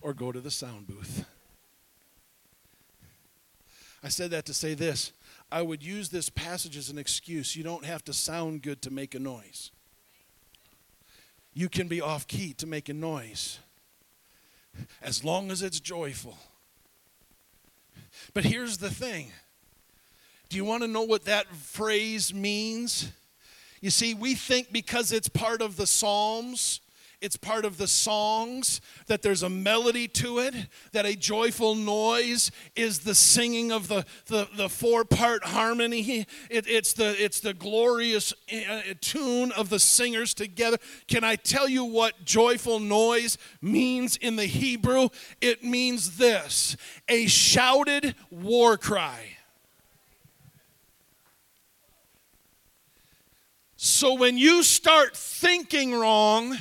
or 0.00 0.14
go 0.14 0.30
to 0.30 0.40
the 0.40 0.50
sound 0.50 0.86
booth. 0.86 1.24
I 4.02 4.08
said 4.08 4.30
that 4.32 4.44
to 4.46 4.54
say 4.54 4.74
this 4.74 5.12
I 5.50 5.62
would 5.62 5.82
use 5.82 6.10
this 6.10 6.28
passage 6.28 6.76
as 6.76 6.90
an 6.90 6.98
excuse. 6.98 7.56
You 7.56 7.64
don't 7.64 7.84
have 7.84 8.04
to 8.04 8.12
sound 8.12 8.62
good 8.62 8.82
to 8.82 8.90
make 8.92 9.14
a 9.14 9.18
noise. 9.18 9.70
You 11.54 11.68
can 11.68 11.86
be 11.86 12.00
off 12.00 12.26
key 12.26 12.52
to 12.54 12.66
make 12.66 12.88
a 12.88 12.94
noise 12.94 13.60
as 15.00 15.22
long 15.24 15.50
as 15.50 15.62
it's 15.62 15.78
joyful. 15.78 16.36
But 18.32 18.44
here's 18.44 18.78
the 18.78 18.90
thing 18.90 19.30
do 20.48 20.56
you 20.56 20.64
want 20.64 20.82
to 20.82 20.88
know 20.88 21.02
what 21.02 21.24
that 21.24 21.46
phrase 21.48 22.34
means? 22.34 23.10
You 23.80 23.90
see, 23.90 24.14
we 24.14 24.34
think 24.34 24.72
because 24.72 25.12
it's 25.12 25.28
part 25.28 25.60
of 25.62 25.76
the 25.76 25.86
Psalms 25.86 26.80
it's 27.24 27.38
part 27.38 27.64
of 27.64 27.78
the 27.78 27.86
songs, 27.86 28.82
that 29.06 29.22
there's 29.22 29.42
a 29.42 29.48
melody 29.48 30.06
to 30.08 30.40
it, 30.40 30.54
that 30.92 31.06
a 31.06 31.16
joyful 31.16 31.74
noise 31.74 32.50
is 32.76 33.00
the 33.00 33.14
singing 33.14 33.72
of 33.72 33.88
the, 33.88 34.04
the, 34.26 34.46
the 34.54 34.68
four 34.68 35.06
part 35.06 35.42
harmony. 35.44 36.26
It, 36.50 36.66
it's, 36.68 36.92
the, 36.92 37.16
it's 37.18 37.40
the 37.40 37.54
glorious 37.54 38.34
uh, 38.52 38.82
tune 39.00 39.52
of 39.52 39.70
the 39.70 39.80
singers 39.80 40.34
together. 40.34 40.76
Can 41.08 41.24
I 41.24 41.36
tell 41.36 41.66
you 41.66 41.84
what 41.84 42.26
joyful 42.26 42.78
noise 42.78 43.38
means 43.62 44.16
in 44.18 44.36
the 44.36 44.44
Hebrew? 44.44 45.08
It 45.40 45.64
means 45.64 46.18
this 46.18 46.76
a 47.08 47.26
shouted 47.26 48.14
war 48.30 48.76
cry. 48.76 49.34
So 53.76 54.14
when 54.14 54.38
you 54.38 54.62
start 54.62 55.14
thinking 55.14 55.92
wrong, 55.92 56.56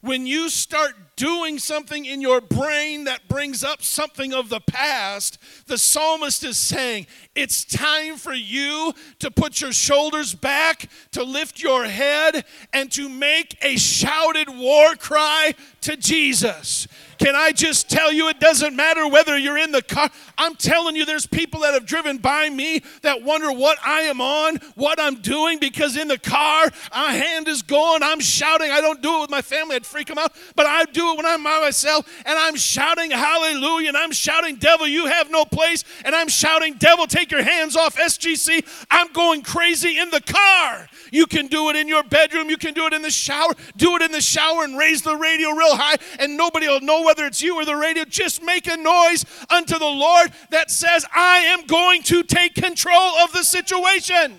when 0.00 0.26
you 0.26 0.48
start 0.48 0.94
doing 1.16 1.58
something 1.58 2.04
in 2.04 2.20
your 2.20 2.40
brain 2.40 3.04
that 3.04 3.26
brings 3.26 3.64
up 3.64 3.82
something 3.82 4.32
of 4.32 4.48
the 4.48 4.60
past, 4.60 5.38
the 5.66 5.76
psalmist 5.76 6.44
is 6.44 6.56
saying, 6.56 7.08
It's 7.34 7.64
time 7.64 8.16
for 8.16 8.32
you 8.32 8.92
to 9.18 9.30
put 9.30 9.60
your 9.60 9.72
shoulders 9.72 10.34
back, 10.34 10.88
to 11.12 11.24
lift 11.24 11.60
your 11.60 11.86
head, 11.86 12.44
and 12.72 12.92
to 12.92 13.08
make 13.08 13.58
a 13.62 13.76
shouted 13.76 14.48
war 14.48 14.94
cry 14.94 15.54
to 15.80 15.96
Jesus. 15.96 16.86
Can 17.18 17.34
I 17.34 17.52
just 17.52 17.90
tell 17.90 18.12
you, 18.12 18.28
it 18.28 18.40
doesn't 18.40 18.76
matter 18.76 19.08
whether 19.08 19.36
you're 19.36 19.58
in 19.58 19.72
the 19.72 19.82
car. 19.82 20.08
I'm 20.36 20.54
telling 20.54 20.94
you, 20.94 21.04
there's 21.04 21.26
people 21.26 21.60
that 21.60 21.74
have 21.74 21.84
driven 21.84 22.18
by 22.18 22.48
me 22.48 22.82
that 23.02 23.22
wonder 23.22 23.50
what 23.52 23.78
I 23.84 24.02
am 24.02 24.20
on, 24.20 24.56
what 24.76 25.00
I'm 25.00 25.16
doing, 25.16 25.58
because 25.58 25.96
in 25.96 26.08
the 26.08 26.18
car, 26.18 26.70
my 26.92 27.12
hand 27.12 27.48
is 27.48 27.62
going, 27.62 28.02
I'm 28.02 28.20
shouting. 28.20 28.70
I 28.70 28.80
don't 28.80 29.02
do 29.02 29.18
it 29.18 29.20
with 29.22 29.30
my 29.30 29.42
family, 29.42 29.76
I'd 29.76 29.86
freak 29.86 30.06
them 30.06 30.18
out, 30.18 30.32
but 30.54 30.66
I 30.66 30.84
do 30.84 31.12
it 31.12 31.16
when 31.16 31.26
I'm 31.26 31.42
by 31.42 31.60
myself, 31.60 32.06
and 32.24 32.38
I'm 32.38 32.56
shouting 32.56 33.10
hallelujah, 33.10 33.88
and 33.88 33.96
I'm 33.96 34.12
shouting, 34.12 34.56
devil, 34.56 34.86
you 34.86 35.06
have 35.06 35.30
no 35.30 35.44
place, 35.44 35.84
and 36.04 36.14
I'm 36.14 36.28
shouting, 36.28 36.74
devil, 36.74 37.06
take 37.06 37.30
your 37.30 37.42
hands 37.42 37.76
off 37.76 37.96
SGC. 37.96 38.64
I'm 38.90 39.12
going 39.12 39.42
crazy 39.42 39.98
in 39.98 40.10
the 40.10 40.20
car. 40.20 40.88
You 41.10 41.26
can 41.26 41.46
do 41.46 41.70
it 41.70 41.76
in 41.76 41.88
your 41.88 42.02
bedroom, 42.02 42.50
you 42.50 42.56
can 42.56 42.74
do 42.74 42.86
it 42.86 42.92
in 42.92 43.02
the 43.02 43.10
shower. 43.10 43.54
Do 43.76 43.96
it 43.96 44.02
in 44.02 44.12
the 44.12 44.20
shower 44.20 44.64
and 44.64 44.78
raise 44.78 45.02
the 45.02 45.16
radio 45.16 45.50
real 45.50 45.76
high, 45.76 45.96
and 46.18 46.36
nobody 46.36 46.68
will 46.68 46.80
know 46.80 47.07
whether 47.08 47.24
it's 47.24 47.40
you 47.40 47.54
or 47.56 47.64
the 47.64 47.74
radio, 47.74 48.04
just 48.04 48.42
make 48.42 48.66
a 48.66 48.76
noise 48.76 49.24
unto 49.48 49.78
the 49.78 49.86
Lord 49.86 50.30
that 50.50 50.70
says, 50.70 51.06
I 51.10 51.38
am 51.38 51.64
going 51.64 52.02
to 52.02 52.22
take 52.22 52.54
control 52.54 53.16
of 53.24 53.32
the 53.32 53.42
situation. 53.42 54.38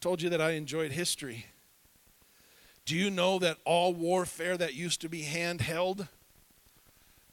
Told 0.00 0.22
you 0.22 0.30
that 0.30 0.40
I 0.40 0.52
enjoyed 0.52 0.92
history. 0.92 1.44
Do 2.86 2.96
you 2.96 3.10
know 3.10 3.38
that 3.38 3.58
all 3.66 3.92
warfare 3.92 4.56
that 4.56 4.72
used 4.72 5.02
to 5.02 5.10
be 5.10 5.22
handheld 5.22 6.08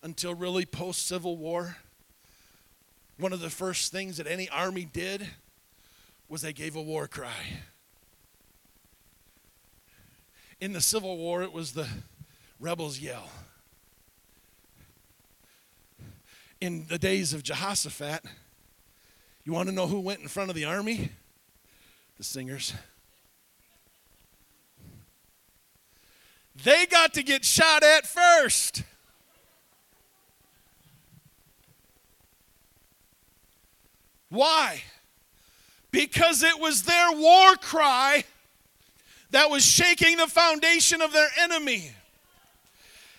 until 0.03 0.33
really 0.33 0.65
post 0.65 1.07
Civil 1.07 1.37
War, 1.37 1.77
one 3.17 3.31
of 3.31 3.39
the 3.39 3.49
first 3.49 3.93
things 3.93 4.17
that 4.17 4.27
any 4.27 4.49
army 4.49 4.83
did 4.83 5.29
was 6.27 6.41
they 6.41 6.51
gave 6.51 6.75
a 6.75 6.81
war 6.81 7.07
cry? 7.07 7.61
In 10.59 10.73
the 10.73 10.81
Civil 10.81 11.17
War, 11.17 11.43
it 11.43 11.53
was 11.53 11.73
the 11.73 11.87
rebels 12.59 12.99
yell. 12.99 13.29
In 16.59 16.87
the 16.87 16.97
days 16.97 17.33
of 17.33 17.43
Jehoshaphat, 17.43 18.25
you 19.43 19.53
want 19.53 19.69
to 19.69 19.75
know 19.75 19.85
who 19.85 19.99
went 19.99 20.21
in 20.21 20.27
front 20.27 20.49
of 20.49 20.55
the 20.55 20.65
army? 20.65 21.11
The 22.17 22.23
singers. 22.23 22.73
They 26.63 26.87
got 26.87 27.13
to 27.13 27.21
get 27.21 27.45
shot 27.45 27.83
at 27.83 28.07
first. 28.07 28.81
Why? 34.29 34.81
Because 35.91 36.41
it 36.41 36.59
was 36.59 36.83
their 36.83 37.11
war 37.11 37.55
cry 37.57 38.23
that 39.31 39.49
was 39.49 39.65
shaking 39.65 40.17
the 40.17 40.27
foundation 40.27 41.01
of 41.01 41.11
their 41.11 41.29
enemy. 41.41 41.91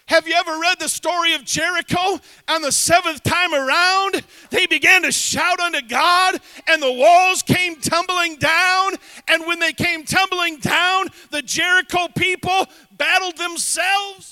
Have 0.07 0.27
you 0.27 0.35
ever 0.35 0.59
read 0.59 0.79
the 0.81 0.89
story 0.89 1.35
of 1.35 1.45
Jericho? 1.45 2.19
And 2.49 2.65
the 2.65 2.73
seventh 2.73 3.23
time 3.23 3.53
around, 3.53 4.23
they 4.49 4.67
began 4.67 5.03
to 5.03 5.13
shout 5.13 5.61
unto 5.61 5.83
God, 5.83 6.41
and 6.67 6.83
the 6.83 6.93
walls 6.93 7.43
came 7.43 7.77
tumbling 7.77 8.37
down. 8.37 8.93
And 9.29 9.47
when 9.47 9.59
they 9.59 9.75
came 9.75 10.05
tumbling 10.05 10.61
down, 10.61 11.09
the 11.31 11.43
Jericho 11.43 12.09
people 12.17 12.67
battled 12.97 13.37
themselves. 13.37 14.28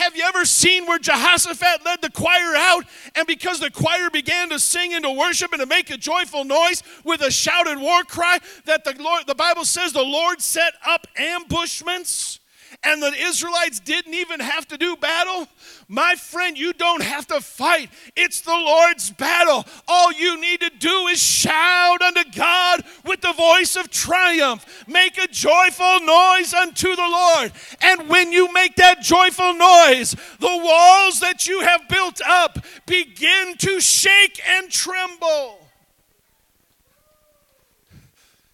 Have 0.00 0.16
you 0.16 0.24
ever 0.24 0.46
seen 0.46 0.86
where 0.86 0.98
Jehoshaphat 0.98 1.84
led 1.84 2.00
the 2.00 2.10
choir 2.10 2.56
out, 2.56 2.86
and 3.14 3.26
because 3.26 3.60
the 3.60 3.70
choir 3.70 4.08
began 4.08 4.48
to 4.48 4.58
sing 4.58 4.94
and 4.94 5.04
to 5.04 5.10
worship 5.10 5.52
and 5.52 5.60
to 5.60 5.66
make 5.66 5.90
a 5.90 5.98
joyful 5.98 6.42
noise 6.44 6.82
with 7.04 7.20
a 7.20 7.30
shouted 7.30 7.78
war 7.78 8.02
cry, 8.04 8.38
that 8.64 8.82
the 8.84 8.94
Lord, 8.98 9.26
the 9.26 9.34
Bible 9.34 9.66
says 9.66 9.92
the 9.92 10.02
Lord 10.02 10.40
set 10.40 10.72
up 10.86 11.06
ambushments? 11.18 12.39
And 12.82 13.02
the 13.02 13.12
Israelites 13.12 13.80
didn't 13.80 14.14
even 14.14 14.40
have 14.40 14.66
to 14.68 14.78
do 14.78 14.96
battle, 14.96 15.46
my 15.88 16.14
friend, 16.14 16.56
you 16.56 16.72
don't 16.72 17.02
have 17.02 17.26
to 17.28 17.40
fight. 17.40 17.90
It's 18.16 18.40
the 18.42 18.52
Lord's 18.52 19.10
battle. 19.10 19.64
All 19.88 20.12
you 20.12 20.40
need 20.40 20.60
to 20.60 20.70
do 20.70 21.08
is 21.08 21.20
shout 21.20 22.00
unto 22.00 22.22
God 22.36 22.84
with 23.04 23.20
the 23.20 23.32
voice 23.32 23.76
of 23.76 23.90
triumph. 23.90 24.84
Make 24.86 25.18
a 25.18 25.26
joyful 25.26 26.00
noise 26.00 26.54
unto 26.54 26.94
the 26.94 27.08
Lord. 27.08 27.52
And 27.82 28.08
when 28.08 28.32
you 28.32 28.52
make 28.52 28.76
that 28.76 29.00
joyful 29.02 29.54
noise, 29.54 30.14
the 30.38 30.60
walls 30.62 31.20
that 31.20 31.46
you 31.46 31.60
have 31.60 31.88
built 31.88 32.20
up 32.26 32.64
begin 32.86 33.56
to 33.58 33.80
shake 33.80 34.40
and 34.48 34.70
tremble. 34.70 35.58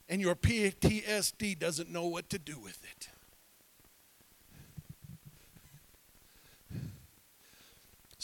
And 0.09 0.21
your 0.21 0.37
PTSD 0.37 1.59
doesn't 1.59 1.91
know 1.91 2.07
what 2.07 2.31
to 2.31 2.39
do 2.39 2.59
with 2.59 2.83
it. 2.85 2.86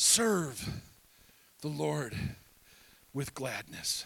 Serve 0.03 0.83
the 1.61 1.69
Lord 1.69 2.17
with 3.15 3.35
gladness. 3.35 4.05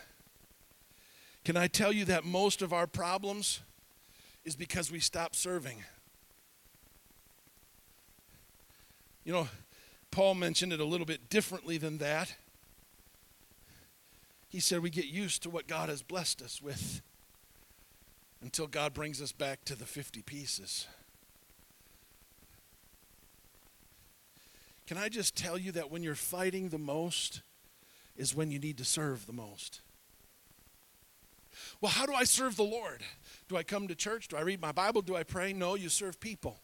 Can 1.43 1.57
I 1.57 1.69
tell 1.69 1.91
you 1.91 2.05
that 2.05 2.23
most 2.23 2.61
of 2.61 2.71
our 2.71 2.87
problems 2.87 3.61
is 4.45 4.55
because 4.55 4.93
we 4.93 5.01
stop 5.01 5.35
serving. 5.35 5.83
You 9.25 9.33
know, 9.33 9.49
Paul 10.11 10.35
mentioned 10.35 10.75
it 10.75 10.81
a 10.81 10.85
little 10.85 11.07
bit 11.07 11.31
differently 11.31 11.79
than 11.79 11.97
that. 11.97 12.37
He 14.51 14.61
said 14.61 14.83
we 14.83 14.91
get 14.91 15.07
used 15.07 15.43
to 15.45 15.51
what 15.51 15.67
God 15.67 15.89
has 15.89 16.03
blessed 16.03 16.43
us 16.43 16.61
with 16.61 17.01
until 18.43 18.67
God 18.67 18.93
brings 18.93 19.23
us 19.23 19.33
back 19.33 19.65
to 19.65 19.75
the 19.75 19.87
50 19.87 20.21
pieces. 20.21 20.87
Can 24.87 24.99
I 24.99 25.09
just 25.09 25.37
tell 25.37 25.59
you 25.59 25.73
that 25.73 25.91
when 25.91 26.03
you're 26.03 26.15
fighting 26.15 26.69
the 26.69 26.79
most 26.79 27.43
is 28.17 28.35
when 28.35 28.51
you 28.51 28.59
need 28.59 28.79
to 28.79 28.85
serve 28.85 29.27
the 29.27 29.33
most? 29.33 29.81
Well, 31.81 31.93
how 31.93 32.07
do 32.07 32.15
I 32.15 32.25
serve 32.25 32.57
the 32.57 32.63
Lord? 32.63 33.03
Do 33.49 33.57
I 33.57 33.63
come 33.63 33.89
to 33.89 33.95
church? 33.95 34.29
Do 34.29 34.37
I 34.37 34.43
read 34.43 34.61
my 34.61 34.73
Bible? 34.73 35.03
Do 35.03 35.17
I 35.17 35.25
pray? 35.25 35.53
No, 35.53 35.75
you 35.75 35.89
serve 35.89 36.21
people. 36.21 36.59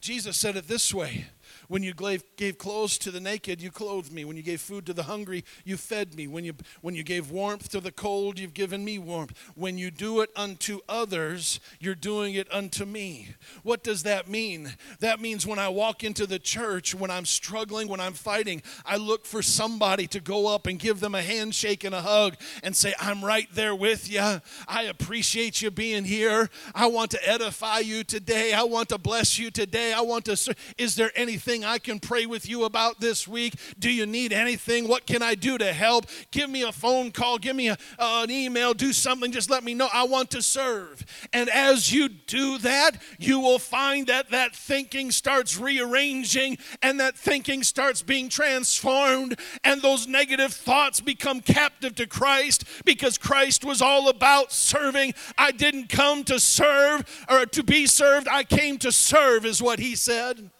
Jesus 0.00 0.36
said 0.36 0.56
it 0.56 0.68
this 0.68 0.92
way 0.94 1.26
when 1.68 1.82
you 1.82 1.94
gave, 1.94 2.58
clothes 2.58 2.98
to 2.98 3.10
the 3.10 3.20
naked, 3.20 3.60
you 3.60 3.70
clothed 3.70 4.12
me. 4.12 4.24
When 4.24 4.36
you 4.36 4.42
gave 4.42 4.60
food 4.60 4.86
to 4.86 4.92
the 4.92 5.04
hungry, 5.04 5.44
you 5.64 5.76
fed 5.76 6.14
me. 6.14 6.26
When 6.26 6.44
you, 6.44 6.54
when 6.80 6.94
you 6.94 7.02
gave 7.02 7.30
warmth 7.30 7.68
to 7.70 7.80
the 7.80 7.92
cold, 7.92 8.38
you've 8.38 8.54
given 8.54 8.84
me 8.84 8.98
warmth. 8.98 9.36
When 9.54 9.78
you 9.78 9.90
do 9.90 10.20
it 10.20 10.30
unto 10.36 10.80
others, 10.88 11.60
you're 11.80 11.94
doing 11.94 12.34
it 12.34 12.52
unto 12.52 12.84
me. 12.84 13.28
What 13.62 13.82
does 13.82 14.02
that 14.04 14.28
mean? 14.28 14.74
That 15.00 15.20
means 15.20 15.46
when 15.46 15.58
I 15.58 15.68
walk 15.68 16.04
into 16.04 16.26
the 16.26 16.38
church, 16.38 16.94
when 16.94 17.10
I'm 17.10 17.26
struggling, 17.26 17.88
when 17.88 18.00
I'm 18.00 18.14
fighting, 18.14 18.62
I 18.84 18.96
look 18.96 19.26
for 19.26 19.42
somebody 19.42 20.06
to 20.08 20.20
go 20.20 20.48
up 20.52 20.66
and 20.66 20.78
give 20.78 21.00
them 21.00 21.14
a 21.14 21.22
handshake 21.22 21.84
and 21.84 21.94
a 21.94 22.02
hug 22.02 22.36
and 22.62 22.74
say, 22.74 22.94
I'm 22.98 23.24
right 23.24 23.48
there 23.52 23.74
with 23.74 24.10
you. 24.10 24.40
I 24.68 24.82
appreciate 24.82 25.62
you 25.62 25.70
being 25.70 26.04
here. 26.04 26.48
I 26.74 26.86
want 26.86 27.10
to 27.12 27.28
edify 27.28 27.78
you 27.80 28.04
today. 28.04 28.52
I 28.52 28.62
want 28.64 28.88
to 28.90 28.98
bless 28.98 29.38
you 29.38 29.50
today. 29.50 29.92
I 29.92 30.00
want 30.00 30.24
to. 30.26 30.54
Is 30.78 30.94
there 30.94 31.12
anything? 31.14 31.35
Anything 31.36 31.66
I 31.66 31.76
can 31.76 32.00
pray 32.00 32.24
with 32.24 32.48
you 32.48 32.64
about 32.64 32.98
this 32.98 33.28
week? 33.28 33.56
Do 33.78 33.90
you 33.90 34.06
need 34.06 34.32
anything? 34.32 34.88
What 34.88 35.06
can 35.06 35.22
I 35.22 35.34
do 35.34 35.58
to 35.58 35.70
help? 35.70 36.06
Give 36.30 36.48
me 36.48 36.62
a 36.62 36.72
phone 36.72 37.10
call, 37.10 37.36
give 37.36 37.54
me 37.54 37.68
a, 37.68 37.76
uh, 37.98 38.22
an 38.24 38.30
email, 38.30 38.72
do 38.72 38.90
something. 38.90 39.30
Just 39.30 39.50
let 39.50 39.62
me 39.62 39.74
know. 39.74 39.90
I 39.92 40.04
want 40.04 40.30
to 40.30 40.40
serve. 40.40 41.04
And 41.34 41.50
as 41.50 41.92
you 41.92 42.08
do 42.08 42.56
that, 42.58 42.92
you 43.18 43.38
will 43.38 43.58
find 43.58 44.06
that 44.06 44.30
that 44.30 44.56
thinking 44.56 45.10
starts 45.10 45.58
rearranging 45.58 46.56
and 46.80 46.98
that 47.00 47.18
thinking 47.18 47.62
starts 47.62 48.00
being 48.00 48.30
transformed, 48.30 49.38
and 49.62 49.82
those 49.82 50.08
negative 50.08 50.54
thoughts 50.54 51.02
become 51.02 51.42
captive 51.42 51.94
to 51.96 52.06
Christ 52.06 52.64
because 52.86 53.18
Christ 53.18 53.62
was 53.62 53.82
all 53.82 54.08
about 54.08 54.52
serving. 54.52 55.12
I 55.36 55.52
didn't 55.52 55.90
come 55.90 56.24
to 56.24 56.40
serve 56.40 57.04
or 57.28 57.44
to 57.44 57.62
be 57.62 57.84
served, 57.84 58.26
I 58.26 58.42
came 58.42 58.78
to 58.78 58.90
serve, 58.90 59.44
is 59.44 59.60
what 59.60 59.80
he 59.80 59.94
said. 59.96 60.50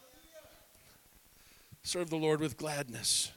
Serve 1.87 2.09
the 2.09 2.17
Lord 2.17 2.41
with 2.41 2.57
gladness. 2.57 3.31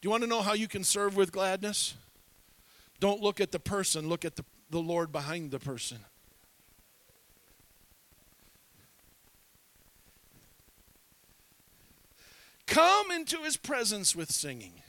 Do 0.00 0.06
you 0.06 0.10
want 0.10 0.24
to 0.24 0.28
know 0.28 0.42
how 0.42 0.54
you 0.54 0.66
can 0.66 0.82
serve 0.82 1.14
with 1.14 1.30
gladness? 1.30 1.94
Don't 2.98 3.22
look 3.22 3.40
at 3.40 3.52
the 3.52 3.60
person, 3.60 4.08
look 4.08 4.24
at 4.24 4.34
the, 4.34 4.44
the 4.68 4.80
Lord 4.80 5.12
behind 5.12 5.52
the 5.52 5.60
person. 5.60 5.98
Come 12.66 13.12
into 13.12 13.38
his 13.44 13.56
presence 13.56 14.16
with 14.16 14.32
singing. 14.32 14.82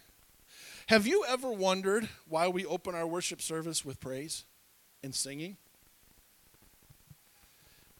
Have 0.87 1.05
you 1.05 1.25
ever 1.29 1.51
wondered 1.51 2.09
why 2.27 2.47
we 2.47 2.65
open 2.65 2.95
our 2.95 3.05
worship 3.05 3.39
service 3.39 3.85
with 3.85 3.99
praise 3.99 4.45
and 5.03 5.13
singing? 5.13 5.57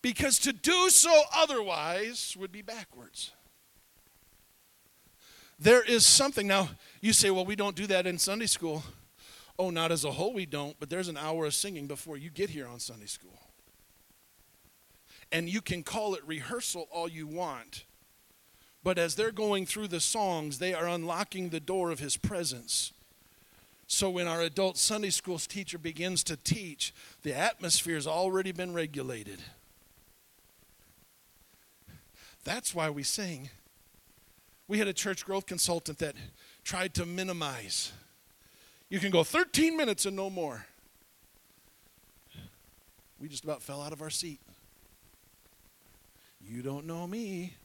Because 0.02 0.40
to 0.40 0.52
do 0.52 0.90
so 0.90 1.26
otherwise 1.32 2.36
would 2.40 2.52
be 2.52 2.64
backwards. 2.64 3.34
There 5.60 5.82
is 5.82 6.06
something. 6.06 6.48
Now, 6.48 6.70
you 7.02 7.14
say, 7.14 7.32
well, 7.32 7.46
we 7.46 7.56
don't 7.56 7.76
do 7.76 7.88
that 7.88 8.06
in 8.06 8.18
Sunday 8.18 8.46
school. 8.46 8.84
Oh, 9.60 9.70
not 9.72 9.92
as 9.92 10.04
a 10.04 10.12
whole, 10.12 10.34
we 10.34 10.46
don't, 10.46 10.80
but 10.80 10.90
there's 10.90 11.08
an 11.08 11.18
hour 11.18 11.46
of 11.46 11.54
singing 11.54 11.88
before 11.88 12.16
you 12.16 12.30
get 12.30 12.52
here 12.52 12.68
on 12.68 12.80
Sunday 12.80 13.08
school. 13.08 13.40
And 15.32 15.50
you 15.50 15.62
can 15.62 15.82
call 15.82 16.14
it 16.14 16.22
rehearsal 16.28 16.88
all 16.92 17.10
you 17.10 17.26
want. 17.26 17.86
But 18.84 19.00
as 19.00 19.16
they're 19.16 19.32
going 19.32 19.66
through 19.66 19.88
the 19.88 20.00
songs, 20.00 20.60
they 20.60 20.74
are 20.74 20.88
unlocking 20.88 21.50
the 21.50 21.60
door 21.60 21.90
of 21.90 22.00
his 22.00 22.18
presence. 22.18 22.94
So 23.88 24.10
when 24.10 24.28
our 24.28 24.42
adult 24.42 24.78
Sunday 24.78 25.10
school 25.10 25.40
teacher 25.40 25.78
begins 25.78 26.24
to 26.26 26.38
teach, 26.38 26.94
the 27.24 27.36
atmosphere 27.36 27.96
has 27.96 28.06
already 28.06 28.52
been 28.52 28.74
regulated. 28.74 29.42
That's 32.44 32.76
why 32.76 32.90
we 32.90 33.04
sing. 33.04 33.50
We 34.68 34.80
had 34.80 34.88
a 34.88 34.94
church 34.94 35.26
growth 35.26 35.46
consultant 35.46 36.00
that 36.00 36.16
tried 36.64 36.94
to 36.96 37.06
minimize. 37.06 37.94
You 38.90 39.00
can 39.00 39.12
go 39.12 39.24
13 39.24 39.78
minutes 39.78 40.06
and 40.06 40.16
no 40.16 40.30
more. 40.30 40.66
We 43.20 43.28
just 43.28 43.44
about 43.44 43.64
fell 43.64 43.82
out 43.82 43.94
of 43.94 44.02
our 44.02 44.10
seat. 44.10 44.40
You 46.42 46.62
don't 46.62 46.86
know 46.86 47.08
me. 47.08 47.56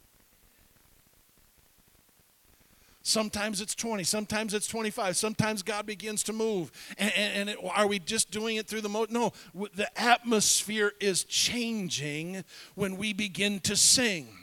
Sometimes 3.04 3.60
it's 3.60 3.74
20, 3.74 4.04
sometimes 4.04 4.54
it's 4.54 4.68
25, 4.68 5.16
sometimes 5.16 5.64
God 5.64 5.86
begins 5.86 6.22
to 6.22 6.32
move. 6.32 6.70
And, 6.96 7.12
and, 7.16 7.36
and 7.36 7.50
it, 7.50 7.58
are 7.74 7.88
we 7.88 7.98
just 7.98 8.30
doing 8.30 8.56
it 8.56 8.68
through 8.68 8.80
the 8.80 8.88
mo? 8.88 9.06
No, 9.10 9.32
the 9.74 9.88
atmosphere 10.00 10.92
is 11.00 11.24
changing 11.24 12.44
when 12.76 12.96
we 12.96 13.12
begin 13.12 13.58
to 13.60 13.74
sing 13.74 14.41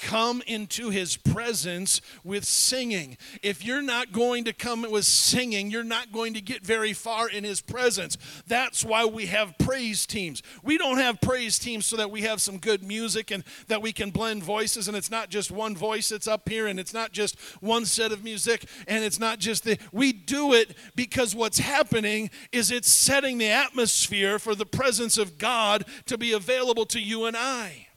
come 0.00 0.42
into 0.46 0.90
his 0.90 1.16
presence 1.16 2.00
with 2.24 2.44
singing. 2.44 3.16
If 3.42 3.64
you're 3.64 3.82
not 3.82 4.12
going 4.12 4.44
to 4.44 4.52
come 4.52 4.82
with 4.90 5.04
singing, 5.04 5.70
you're 5.70 5.84
not 5.84 6.12
going 6.12 6.34
to 6.34 6.40
get 6.40 6.64
very 6.64 6.92
far 6.92 7.28
in 7.28 7.44
his 7.44 7.60
presence. 7.60 8.16
That's 8.46 8.84
why 8.84 9.04
we 9.04 9.26
have 9.26 9.56
praise 9.58 10.06
teams. 10.06 10.42
We 10.62 10.78
don't 10.78 10.98
have 10.98 11.20
praise 11.20 11.58
teams 11.58 11.86
so 11.86 11.96
that 11.96 12.10
we 12.10 12.22
have 12.22 12.40
some 12.40 12.58
good 12.58 12.82
music 12.82 13.30
and 13.30 13.44
that 13.68 13.82
we 13.82 13.92
can 13.92 14.10
blend 14.10 14.42
voices 14.42 14.88
and 14.88 14.96
it's 14.96 15.10
not 15.10 15.28
just 15.28 15.50
one 15.50 15.76
voice 15.76 16.08
that's 16.08 16.26
up 16.26 16.48
here 16.48 16.66
and 16.66 16.80
it's 16.80 16.94
not 16.94 17.12
just 17.12 17.38
one 17.60 17.84
set 17.84 18.12
of 18.12 18.24
music 18.24 18.64
and 18.88 19.04
it's 19.04 19.18
not 19.18 19.38
just 19.38 19.64
the 19.64 19.78
we 19.92 20.12
do 20.12 20.54
it 20.54 20.74
because 20.96 21.34
what's 21.34 21.58
happening 21.58 22.30
is 22.52 22.70
it's 22.70 22.90
setting 22.90 23.38
the 23.38 23.48
atmosphere 23.48 24.38
for 24.38 24.54
the 24.54 24.66
presence 24.66 25.18
of 25.18 25.38
God 25.38 25.84
to 26.06 26.16
be 26.16 26.32
available 26.32 26.86
to 26.86 27.00
you 27.00 27.26
and 27.26 27.36
I. 27.36 27.89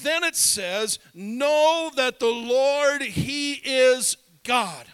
Then 0.00 0.24
it 0.24 0.36
says, 0.36 0.98
Know 1.14 1.90
that 1.96 2.18
the 2.18 2.26
Lord, 2.26 3.02
He 3.02 3.54
is 3.54 4.16
God. 4.44 4.86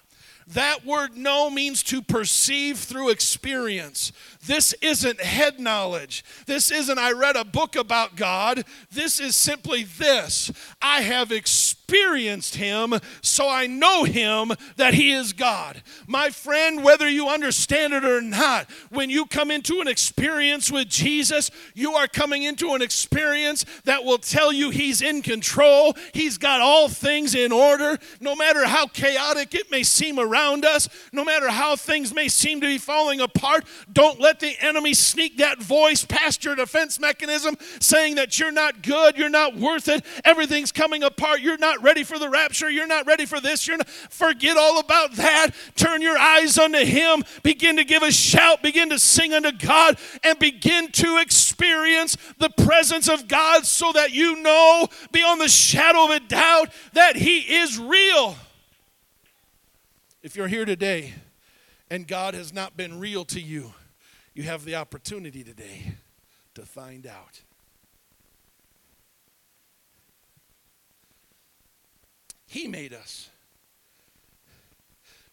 That 0.48 0.84
word 0.84 1.16
know 1.16 1.50
means 1.50 1.82
to 1.84 2.00
perceive 2.00 2.78
through 2.78 3.10
experience. 3.10 4.12
This 4.46 4.72
isn't 4.80 5.20
head 5.20 5.58
knowledge. 5.58 6.24
This 6.46 6.70
isn't, 6.70 6.98
I 6.98 7.12
read 7.12 7.36
a 7.36 7.44
book 7.44 7.76
about 7.76 8.16
God. 8.16 8.64
This 8.90 9.20
is 9.20 9.34
simply 9.34 9.84
this 9.84 10.52
I 10.80 11.02
have 11.02 11.32
experienced 11.32 12.54
Him, 12.54 12.94
so 13.20 13.48
I 13.48 13.66
know 13.66 14.04
Him 14.04 14.52
that 14.76 14.94
He 14.94 15.12
is 15.12 15.32
God. 15.32 15.82
My 16.06 16.30
friend, 16.30 16.84
whether 16.84 17.08
you 17.08 17.28
understand 17.28 17.92
it 17.92 18.04
or 18.04 18.20
not, 18.20 18.70
when 18.90 19.10
you 19.10 19.26
come 19.26 19.50
into 19.50 19.80
an 19.80 19.88
experience 19.88 20.70
with 20.70 20.88
Jesus, 20.88 21.50
you 21.74 21.94
are 21.94 22.06
coming 22.06 22.44
into 22.44 22.74
an 22.74 22.82
experience 22.82 23.64
that 23.84 24.04
will 24.04 24.18
tell 24.18 24.52
you 24.52 24.70
He's 24.70 25.02
in 25.02 25.20
control. 25.22 25.94
He's 26.14 26.38
got 26.38 26.60
all 26.60 26.88
things 26.88 27.34
in 27.34 27.50
order. 27.50 27.98
No 28.20 28.36
matter 28.36 28.66
how 28.66 28.86
chaotic 28.86 29.54
it 29.54 29.70
may 29.70 29.82
seem 29.82 30.20
around 30.20 30.64
us, 30.64 30.88
no 31.12 31.24
matter 31.24 31.50
how 31.50 31.74
things 31.74 32.14
may 32.14 32.28
seem 32.28 32.60
to 32.60 32.66
be 32.66 32.78
falling 32.78 33.20
apart, 33.20 33.64
don't 33.92 34.20
let 34.28 34.40
the 34.40 34.56
enemy 34.60 34.92
sneak 34.92 35.38
that 35.38 35.58
voice 35.58 36.04
past 36.04 36.44
your 36.44 36.54
defense 36.54 37.00
mechanism 37.00 37.56
saying 37.80 38.16
that 38.16 38.38
you're 38.38 38.52
not 38.52 38.82
good, 38.82 39.16
you're 39.16 39.30
not 39.30 39.56
worth 39.56 39.88
it, 39.88 40.04
everything's 40.22 40.70
coming 40.70 41.02
apart, 41.02 41.40
you're 41.40 41.56
not 41.56 41.82
ready 41.82 42.04
for 42.04 42.18
the 42.18 42.28
rapture, 42.28 42.68
you're 42.68 42.86
not 42.86 43.06
ready 43.06 43.24
for 43.24 43.40
this, 43.40 43.66
you're 43.66 43.78
not, 43.78 43.88
forget 43.88 44.58
all 44.58 44.80
about 44.80 45.12
that. 45.12 45.52
Turn 45.76 46.02
your 46.02 46.18
eyes 46.18 46.58
unto 46.58 46.84
him, 46.84 47.24
begin 47.42 47.78
to 47.78 47.84
give 47.84 48.02
a 48.02 48.12
shout, 48.12 48.62
begin 48.62 48.90
to 48.90 48.98
sing 48.98 49.32
unto 49.32 49.50
God, 49.50 49.96
and 50.22 50.38
begin 50.38 50.92
to 50.92 51.16
experience 51.22 52.18
the 52.38 52.50
presence 52.50 53.08
of 53.08 53.28
God 53.28 53.64
so 53.64 53.92
that 53.92 54.12
you 54.12 54.42
know 54.42 54.88
beyond 55.10 55.40
the 55.40 55.48
shadow 55.48 56.04
of 56.04 56.10
a 56.10 56.20
doubt 56.20 56.68
that 56.92 57.16
he 57.16 57.38
is 57.38 57.78
real. 57.78 58.36
If 60.22 60.36
you're 60.36 60.48
here 60.48 60.66
today 60.66 61.14
and 61.88 62.06
God 62.06 62.34
has 62.34 62.52
not 62.52 62.76
been 62.76 63.00
real 63.00 63.24
to 63.24 63.40
you, 63.40 63.72
you 64.38 64.44
have 64.44 64.64
the 64.64 64.76
opportunity 64.76 65.42
today 65.42 65.94
to 66.54 66.62
find 66.62 67.08
out. 67.08 67.40
He 72.46 72.68
made 72.68 72.92
us. 72.92 73.30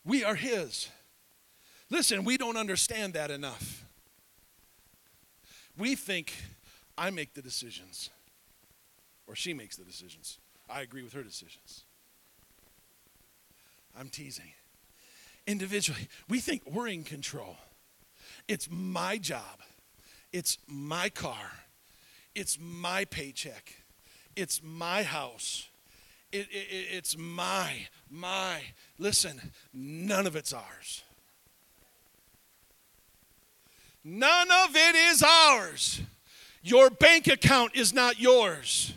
We 0.03 0.23
are 0.23 0.33
His. 0.33 0.89
Listen, 1.91 2.23
we 2.23 2.35
don't 2.35 2.57
understand 2.57 3.13
that 3.13 3.29
enough. 3.29 3.85
We 5.77 5.93
think 5.93 6.33
I 6.97 7.11
make 7.11 7.35
the 7.35 7.43
decisions, 7.43 8.09
or 9.27 9.35
she 9.35 9.53
makes 9.53 9.75
the 9.75 9.85
decisions. 9.85 10.39
I 10.67 10.81
agree 10.81 11.03
with 11.03 11.13
her 11.13 11.21
decisions. 11.21 11.83
I'm 13.95 14.09
teasing. 14.09 14.53
Individually, 15.45 16.07
we 16.27 16.39
think 16.39 16.63
we're 16.65 16.87
in 16.87 17.03
control. 17.03 17.57
It's 18.47 18.69
my 18.69 19.17
job, 19.17 19.61
it's 20.31 20.57
my 20.67 21.09
car, 21.09 21.51
it's 22.35 22.57
my 22.61 23.05
paycheck, 23.05 23.73
it's 24.35 24.61
my 24.63 25.03
house. 25.03 25.69
It, 26.31 26.47
it, 26.51 26.87
it's 26.91 27.17
my, 27.17 27.87
my. 28.09 28.59
Listen, 28.99 29.39
none 29.73 30.27
of 30.27 30.35
it's 30.35 30.51
ours. 30.51 31.03
None 34.03 34.49
of 34.51 34.75
it 34.75 34.95
is 34.95 35.23
ours. 35.23 36.01
Your 36.61 36.89
bank 36.89 37.27
account 37.27 37.75
is 37.75 37.93
not 37.93 38.19
yours. 38.19 38.93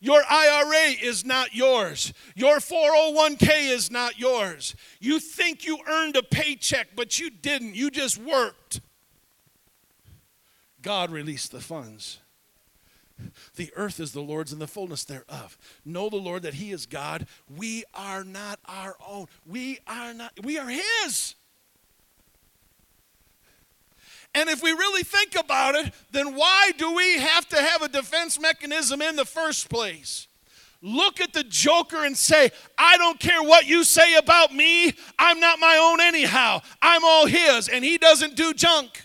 Your 0.00 0.22
IRA 0.28 0.94
is 1.02 1.26
not 1.26 1.54
yours. 1.54 2.12
Your 2.34 2.56
401k 2.56 3.70
is 3.70 3.90
not 3.90 4.18
yours. 4.18 4.74
You 4.98 5.20
think 5.20 5.66
you 5.66 5.78
earned 5.86 6.16
a 6.16 6.22
paycheck, 6.22 6.88
but 6.96 7.18
you 7.18 7.28
didn't. 7.28 7.74
You 7.74 7.90
just 7.90 8.16
worked. 8.16 8.80
God 10.80 11.10
released 11.10 11.52
the 11.52 11.60
funds. 11.60 12.18
The 13.56 13.70
earth 13.76 14.00
is 14.00 14.12
the 14.12 14.22
Lord's 14.22 14.52
and 14.52 14.60
the 14.62 14.66
fullness 14.66 15.04
thereof. 15.04 15.58
Know 15.84 16.08
the 16.08 16.16
Lord 16.16 16.42
that 16.42 16.54
He 16.54 16.72
is 16.72 16.86
God. 16.86 17.26
We 17.54 17.84
are 17.92 18.24
not 18.24 18.58
our 18.64 18.96
own. 19.06 19.26
We 19.46 19.80
are 19.86 20.14
not, 20.14 20.32
we 20.42 20.58
are 20.58 20.68
His. 20.68 21.34
And 24.34 24.48
if 24.48 24.62
we 24.62 24.70
really 24.70 25.02
think 25.02 25.34
about 25.34 25.74
it, 25.74 25.92
then 26.12 26.36
why 26.36 26.70
do 26.76 26.94
we 26.94 27.18
have 27.18 27.48
to 27.48 27.60
have 27.60 27.82
a 27.82 27.88
defense 27.88 28.38
mechanism 28.38 29.02
in 29.02 29.16
the 29.16 29.24
first 29.24 29.68
place? 29.68 30.28
Look 30.82 31.20
at 31.20 31.32
the 31.32 31.44
joker 31.44 32.04
and 32.04 32.16
say, 32.16 32.50
I 32.78 32.96
don't 32.96 33.20
care 33.20 33.42
what 33.42 33.66
you 33.66 33.84
say 33.84 34.14
about 34.14 34.54
me. 34.54 34.94
I'm 35.18 35.40
not 35.40 35.58
my 35.58 35.76
own 35.76 36.00
anyhow. 36.00 36.60
I'm 36.80 37.04
all 37.04 37.26
his, 37.26 37.68
and 37.68 37.84
he 37.84 37.98
doesn't 37.98 38.36
do 38.36 38.54
junk. 38.54 39.02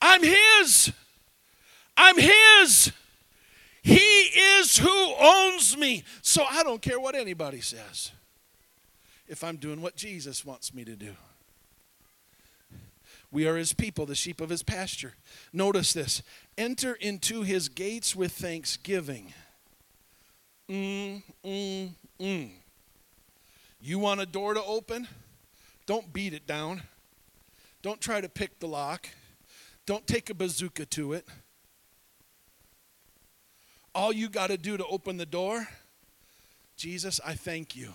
I'm 0.00 0.22
his. 0.22 0.92
I'm 1.96 2.16
his. 2.16 2.92
He 3.82 3.94
is 3.94 4.78
who 4.78 5.14
owns 5.20 5.76
me. 5.76 6.02
So 6.22 6.44
I 6.48 6.62
don't 6.62 6.82
care 6.82 6.98
what 6.98 7.14
anybody 7.14 7.60
says 7.60 8.12
if 9.28 9.44
I'm 9.44 9.56
doing 9.56 9.80
what 9.80 9.96
Jesus 9.96 10.44
wants 10.44 10.74
me 10.74 10.84
to 10.84 10.96
do. 10.96 11.14
We 13.30 13.46
are 13.46 13.56
his 13.56 13.74
people, 13.74 14.06
the 14.06 14.14
sheep 14.14 14.40
of 14.40 14.48
his 14.48 14.62
pasture. 14.62 15.14
Notice 15.52 15.92
this 15.92 16.22
enter 16.56 16.94
into 16.94 17.42
his 17.42 17.68
gates 17.68 18.16
with 18.16 18.32
thanksgiving. 18.32 19.32
Mm, 20.70 21.22
mm, 21.44 21.90
mm. 22.20 22.50
You 23.80 23.98
want 23.98 24.20
a 24.20 24.26
door 24.26 24.54
to 24.54 24.64
open? 24.64 25.08
Don't 25.86 26.12
beat 26.12 26.32
it 26.32 26.46
down. 26.46 26.82
Don't 27.82 28.00
try 28.00 28.20
to 28.20 28.28
pick 28.28 28.58
the 28.58 28.66
lock. 28.66 29.08
Don't 29.86 30.06
take 30.06 30.28
a 30.30 30.34
bazooka 30.34 30.86
to 30.86 31.12
it. 31.12 31.26
All 33.94 34.12
you 34.12 34.28
got 34.28 34.48
to 34.48 34.58
do 34.58 34.76
to 34.76 34.84
open 34.86 35.16
the 35.16 35.26
door, 35.26 35.66
Jesus, 36.76 37.20
I 37.24 37.34
thank 37.34 37.74
you. 37.74 37.92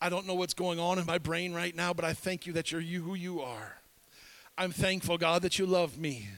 I 0.00 0.08
don't 0.08 0.26
know 0.26 0.34
what's 0.34 0.54
going 0.54 0.78
on 0.78 0.98
in 0.98 1.06
my 1.06 1.18
brain 1.18 1.52
right 1.52 1.74
now, 1.74 1.92
but 1.92 2.04
I 2.04 2.14
thank 2.14 2.46
you 2.46 2.52
that 2.54 2.72
you're 2.72 2.80
you 2.80 3.02
who 3.02 3.14
you 3.14 3.40
are. 3.40 3.79
I'm 4.58 4.72
thankful, 4.72 5.16
God, 5.16 5.42
that 5.42 5.58
you 5.58 5.64
love 5.64 5.96
me. 5.98 6.28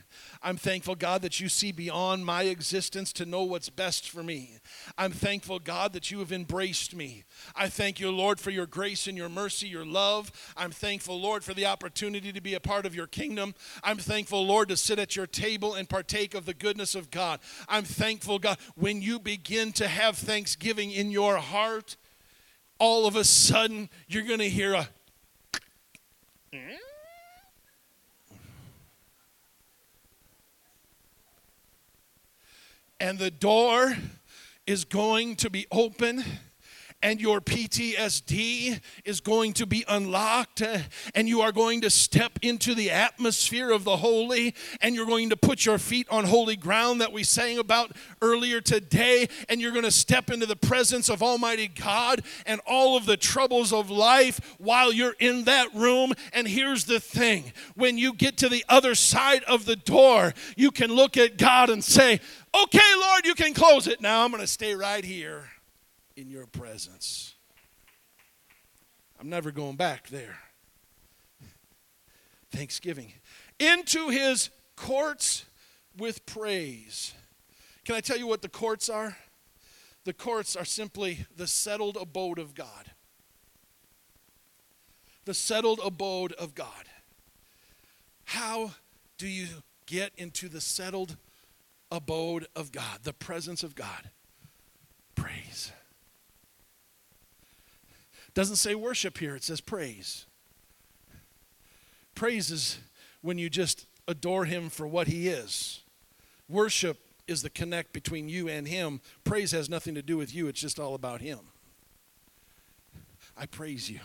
I'm 0.45 0.57
thankful, 0.57 0.95
God, 0.95 1.23
that 1.23 1.41
you 1.41 1.49
see 1.49 1.73
beyond 1.73 2.25
my 2.25 2.45
existence 2.45 3.13
to 3.15 3.27
know 3.27 3.43
what's 3.43 3.69
best 3.69 4.11
for 4.11 4.23
me. 4.23 4.59
I'm 4.97 5.13
thankful, 5.13 5.59
God, 5.59 5.93
that 5.93 6.11
you 6.11 6.19
have 6.21 6.33
embraced 6.33 6.95
me. 6.95 7.25
I 7.55 7.69
thank 7.69 8.01
you, 8.01 8.11
Lord, 8.11 8.41
for 8.41 8.51
your 8.51 8.67
grace 8.67 9.07
and 9.07 9.17
your 9.17 9.29
mercy, 9.29 9.69
your 9.69 9.85
love. 9.85 10.31
I'm 10.57 10.71
thankful, 10.71 11.21
Lord, 11.21 11.43
for 11.43 11.55
the 11.55 11.67
opportunity 11.67 12.33
to 12.33 12.41
be 12.41 12.55
a 12.55 12.61
part 12.61 12.87
of 12.87 12.95
your 12.95 13.07
kingdom. 13.07 13.55
I'm 13.83 13.99
thankful, 13.99 14.45
Lord, 14.47 14.69
to 14.69 14.77
sit 14.77 14.99
at 14.99 15.17
your 15.17 15.27
table 15.27 15.75
and 15.75 15.89
partake 15.89 16.35
of 16.35 16.45
the 16.45 16.55
goodness 16.55 16.95
of 16.95 17.11
God. 17.11 17.41
I'm 17.69 17.85
thankful, 17.85 18.39
God, 18.39 18.59
when 18.77 19.03
you 19.03 19.19
begin 19.19 19.73
to 19.73 19.89
have 19.89 20.17
thanksgiving 20.17 20.91
in 20.91 21.11
your 21.11 21.39
heart, 21.39 21.97
all 22.79 23.07
of 23.07 23.17
a 23.17 23.25
sudden 23.25 23.89
you're 24.09 24.25
going 24.25 24.39
to 24.41 24.49
hear 24.49 24.75
a. 24.75 24.89
and 33.03 33.19
the 33.19 33.33
door 33.33 33.97
is 34.65 34.85
going 34.85 35.35
to 35.35 35.51
be 35.51 35.67
open 35.73 36.23
and 37.03 37.21
your 37.21 37.41
PTSD 37.41 38.81
is 39.05 39.21
going 39.21 39.53
to 39.55 39.67
be 39.67 39.85
unlocked, 39.89 40.63
uh, 40.63 40.79
and 41.15 41.29
you 41.29 41.41
are 41.41 41.53
going 41.53 41.81
to 41.81 41.91
step 41.91 42.39
into 42.43 42.75
the 42.75 42.91
atmosphere 42.91 43.71
of 43.71 43.85
the 43.85 43.97
holy, 43.97 44.55
and 44.81 44.95
you're 44.95 45.07
going 45.07 45.31
to 45.31 45.37
put 45.37 45.67
your 45.67 45.79
feet 45.79 46.09
on 46.11 46.25
holy 46.25 46.57
ground 46.57 47.01
that 47.01 47.13
we 47.13 47.25
sang 47.25 47.59
about 47.59 47.93
earlier 48.21 48.61
today, 48.61 49.29
and 49.49 49.61
you're 49.61 49.73
going 49.73 49.85
to 49.85 49.91
step 49.91 50.31
into 50.31 50.47
the 50.47 50.57
presence 50.57 51.09
of 51.09 51.23
Almighty 51.23 51.69
God 51.69 52.23
and 52.47 52.61
all 52.67 52.97
of 52.97 53.07
the 53.07 53.17
troubles 53.17 53.73
of 53.73 53.91
life 53.91 54.57
while 54.59 54.93
you're 54.93 55.17
in 55.19 55.45
that 55.45 55.75
room. 55.75 56.13
And 56.33 56.47
here's 56.47 56.85
the 56.85 57.01
thing 57.01 57.53
when 57.75 57.99
you 57.99 58.15
get 58.15 58.37
to 58.39 58.49
the 58.49 58.65
other 58.69 58.95
side 58.95 59.43
of 59.45 59.65
the 59.65 59.77
door, 59.77 60.35
you 60.57 60.71
can 60.71 60.93
look 60.93 61.17
at 61.17 61.37
God 61.39 61.71
and 61.71 61.83
say, 61.83 62.21
Okay, 62.55 62.95
Lord, 62.99 63.25
you 63.25 63.35
can 63.35 63.55
close 63.55 63.87
it 63.87 64.03
now. 64.03 64.25
I'm 64.25 64.31
going 64.31 64.43
to 64.43 64.47
stay 64.47 64.75
right 64.75 65.05
here 65.05 65.52
in 66.17 66.29
your 66.29 66.47
presence. 66.47 67.35
I'm 69.21 69.29
never 69.29 69.51
going 69.51 69.77
back 69.77 70.09
there. 70.09 70.39
Thanksgiving. 72.51 73.13
Into 73.59 74.09
his 74.09 74.51
courts 74.77 75.45
with 75.97 76.25
praise. 76.27 77.15
Can 77.85 77.95
I 77.95 78.01
tell 78.01 78.17
you 78.17 78.27
what 78.27 78.43
the 78.43 78.49
courts 78.49 78.89
are? 78.89 79.17
The 80.05 80.13
courts 80.13 80.57
are 80.57 80.65
simply 80.65 81.27
the 81.37 81.47
settled 81.47 81.97
abode 81.97 82.39
of 82.39 82.55
God. 82.55 82.91
The 85.25 85.35
settled 85.35 85.81
abode 85.85 86.33
of 86.33 86.55
God. 86.55 86.67
How 88.25 88.73
do 89.19 89.29
you 89.29 89.47
get 89.87 90.13
into 90.17 90.49
the 90.49 90.61
settled 90.61 91.17
abode 91.91 92.47
of 92.57 92.73
God, 92.73 93.01
the 93.05 93.13
presence 93.13 93.63
of 93.63 93.77
God? 93.77 94.11
Praise. 95.15 95.71
Doesn't 98.35 98.57
say 98.57 98.75
worship 98.75 99.19
here, 99.19 99.37
it 99.37 99.45
says 99.45 99.61
praise. 99.61 100.27
Praise 102.15 102.51
is 102.51 102.79
when 103.21 103.39
you 103.39 103.51
just 103.51 103.87
adore 104.09 104.45
him 104.45 104.69
for 104.69 104.87
what 104.87 105.07
he 105.07 105.29
is. 105.29 105.81
Worship 106.49 106.99
is 107.27 107.43
the 107.43 107.51
connect 107.51 107.93
between 107.93 108.29
you 108.29 108.49
and 108.49 108.67
him. 108.67 109.01
Praise 109.25 109.53
has 109.53 109.69
nothing 109.69 109.95
to 109.95 110.03
do 110.03 110.17
with 110.17 110.35
you, 110.35 110.49
it's 110.49 110.61
just 110.61 110.81
all 110.81 110.95
about 110.95 111.21
him. 111.21 111.41
I 113.37 113.47
praise 113.47 113.91
you. 113.91 114.01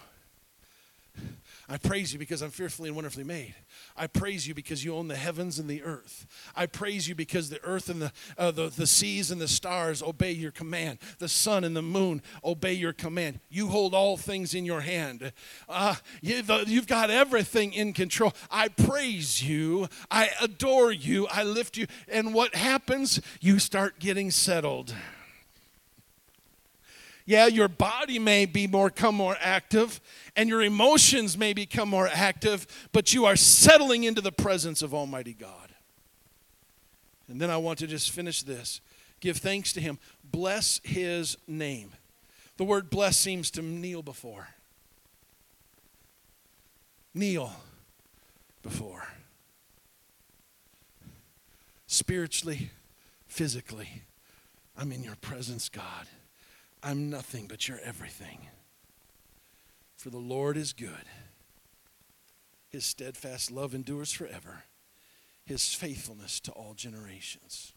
I 1.69 1.77
praise 1.77 2.13
you 2.13 2.19
because 2.19 2.41
I'm 2.41 2.49
fearfully 2.49 2.87
and 2.87 2.95
wonderfully 2.95 3.25
made. 3.25 3.53
I 3.97 4.07
praise 4.07 4.47
you 4.47 4.53
because 4.53 4.85
you 4.85 4.95
own 4.95 5.09
the 5.09 5.17
heavens 5.17 5.59
and 5.59 5.69
the 5.69 5.83
earth. 5.83 6.25
I 6.55 6.65
praise 6.65 7.09
you 7.09 7.15
because 7.15 7.49
the 7.49 7.61
earth 7.61 7.89
and 7.89 8.01
the, 8.01 8.11
uh, 8.37 8.51
the, 8.51 8.69
the 8.69 8.87
seas 8.87 9.31
and 9.31 9.41
the 9.41 9.49
stars 9.49 10.01
obey 10.01 10.31
your 10.31 10.51
command. 10.51 10.99
The 11.19 11.27
sun 11.27 11.65
and 11.65 11.75
the 11.75 11.81
moon 11.81 12.21
obey 12.41 12.71
your 12.71 12.93
command. 12.93 13.41
You 13.49 13.67
hold 13.67 13.93
all 13.93 14.15
things 14.15 14.53
in 14.53 14.63
your 14.63 14.79
hand. 14.79 15.33
Uh, 15.67 15.95
you, 16.21 16.41
the, 16.41 16.63
you've 16.65 16.87
got 16.87 17.09
everything 17.09 17.73
in 17.73 17.91
control. 17.91 18.33
I 18.49 18.69
praise 18.69 19.43
you. 19.43 19.89
I 20.09 20.29
adore 20.41 20.93
you. 20.93 21.27
I 21.27 21.43
lift 21.43 21.75
you. 21.75 21.87
And 22.07 22.33
what 22.33 22.55
happens? 22.55 23.19
You 23.41 23.59
start 23.59 23.99
getting 23.99 24.31
settled. 24.31 24.95
Yeah, 27.27 27.47
your 27.47 27.67
body 27.67 28.19
may 28.19 28.45
be 28.45 28.67
more 28.67 28.89
come 28.89 29.15
more 29.15 29.35
active 29.41 29.99
and 30.37 30.47
your 30.47 30.61
emotions 30.61 31.37
may 31.37 31.51
become 31.51 31.89
more 31.89 32.07
active, 32.07 32.65
but 32.93 33.13
you 33.13 33.25
are 33.25 33.35
settling 33.35 34.05
into 34.05 34.21
the 34.21 34.31
presence 34.31 34.81
of 34.81 34.93
Almighty 34.93 35.33
God. 35.33 35.73
And 37.27 37.41
then 37.41 37.49
I 37.49 37.57
want 37.57 37.79
to 37.79 37.87
just 37.87 38.11
finish 38.11 38.43
this. 38.43 38.79
Give 39.19 39.35
thanks 39.35 39.73
to 39.73 39.81
him. 39.81 39.99
Bless 40.23 40.79
his 40.85 41.37
name. 41.47 41.91
The 42.55 42.63
word 42.63 42.89
bless 42.89 43.17
seems 43.17 43.51
to 43.51 43.61
kneel 43.61 44.01
before. 44.01 44.47
Kneel 47.13 47.51
before. 48.63 49.05
Spiritually, 51.87 52.69
physically, 53.27 54.03
I'm 54.77 54.93
in 54.93 55.03
your 55.03 55.17
presence, 55.17 55.67
God. 55.67 56.07
I'm 56.87 57.09
nothing, 57.09 57.47
but 57.47 57.67
you're 57.67 57.81
everything. 57.83 58.47
For 59.97 60.09
the 60.09 60.19
Lord 60.19 60.55
is 60.55 60.71
good, 60.71 61.03
His 62.69 62.85
steadfast 62.85 63.51
love 63.51 63.75
endures 63.75 64.13
forever, 64.13 64.63
His 65.43 65.73
faithfulness 65.73 66.39
to 66.39 66.51
all 66.53 66.75
generations. 66.75 67.73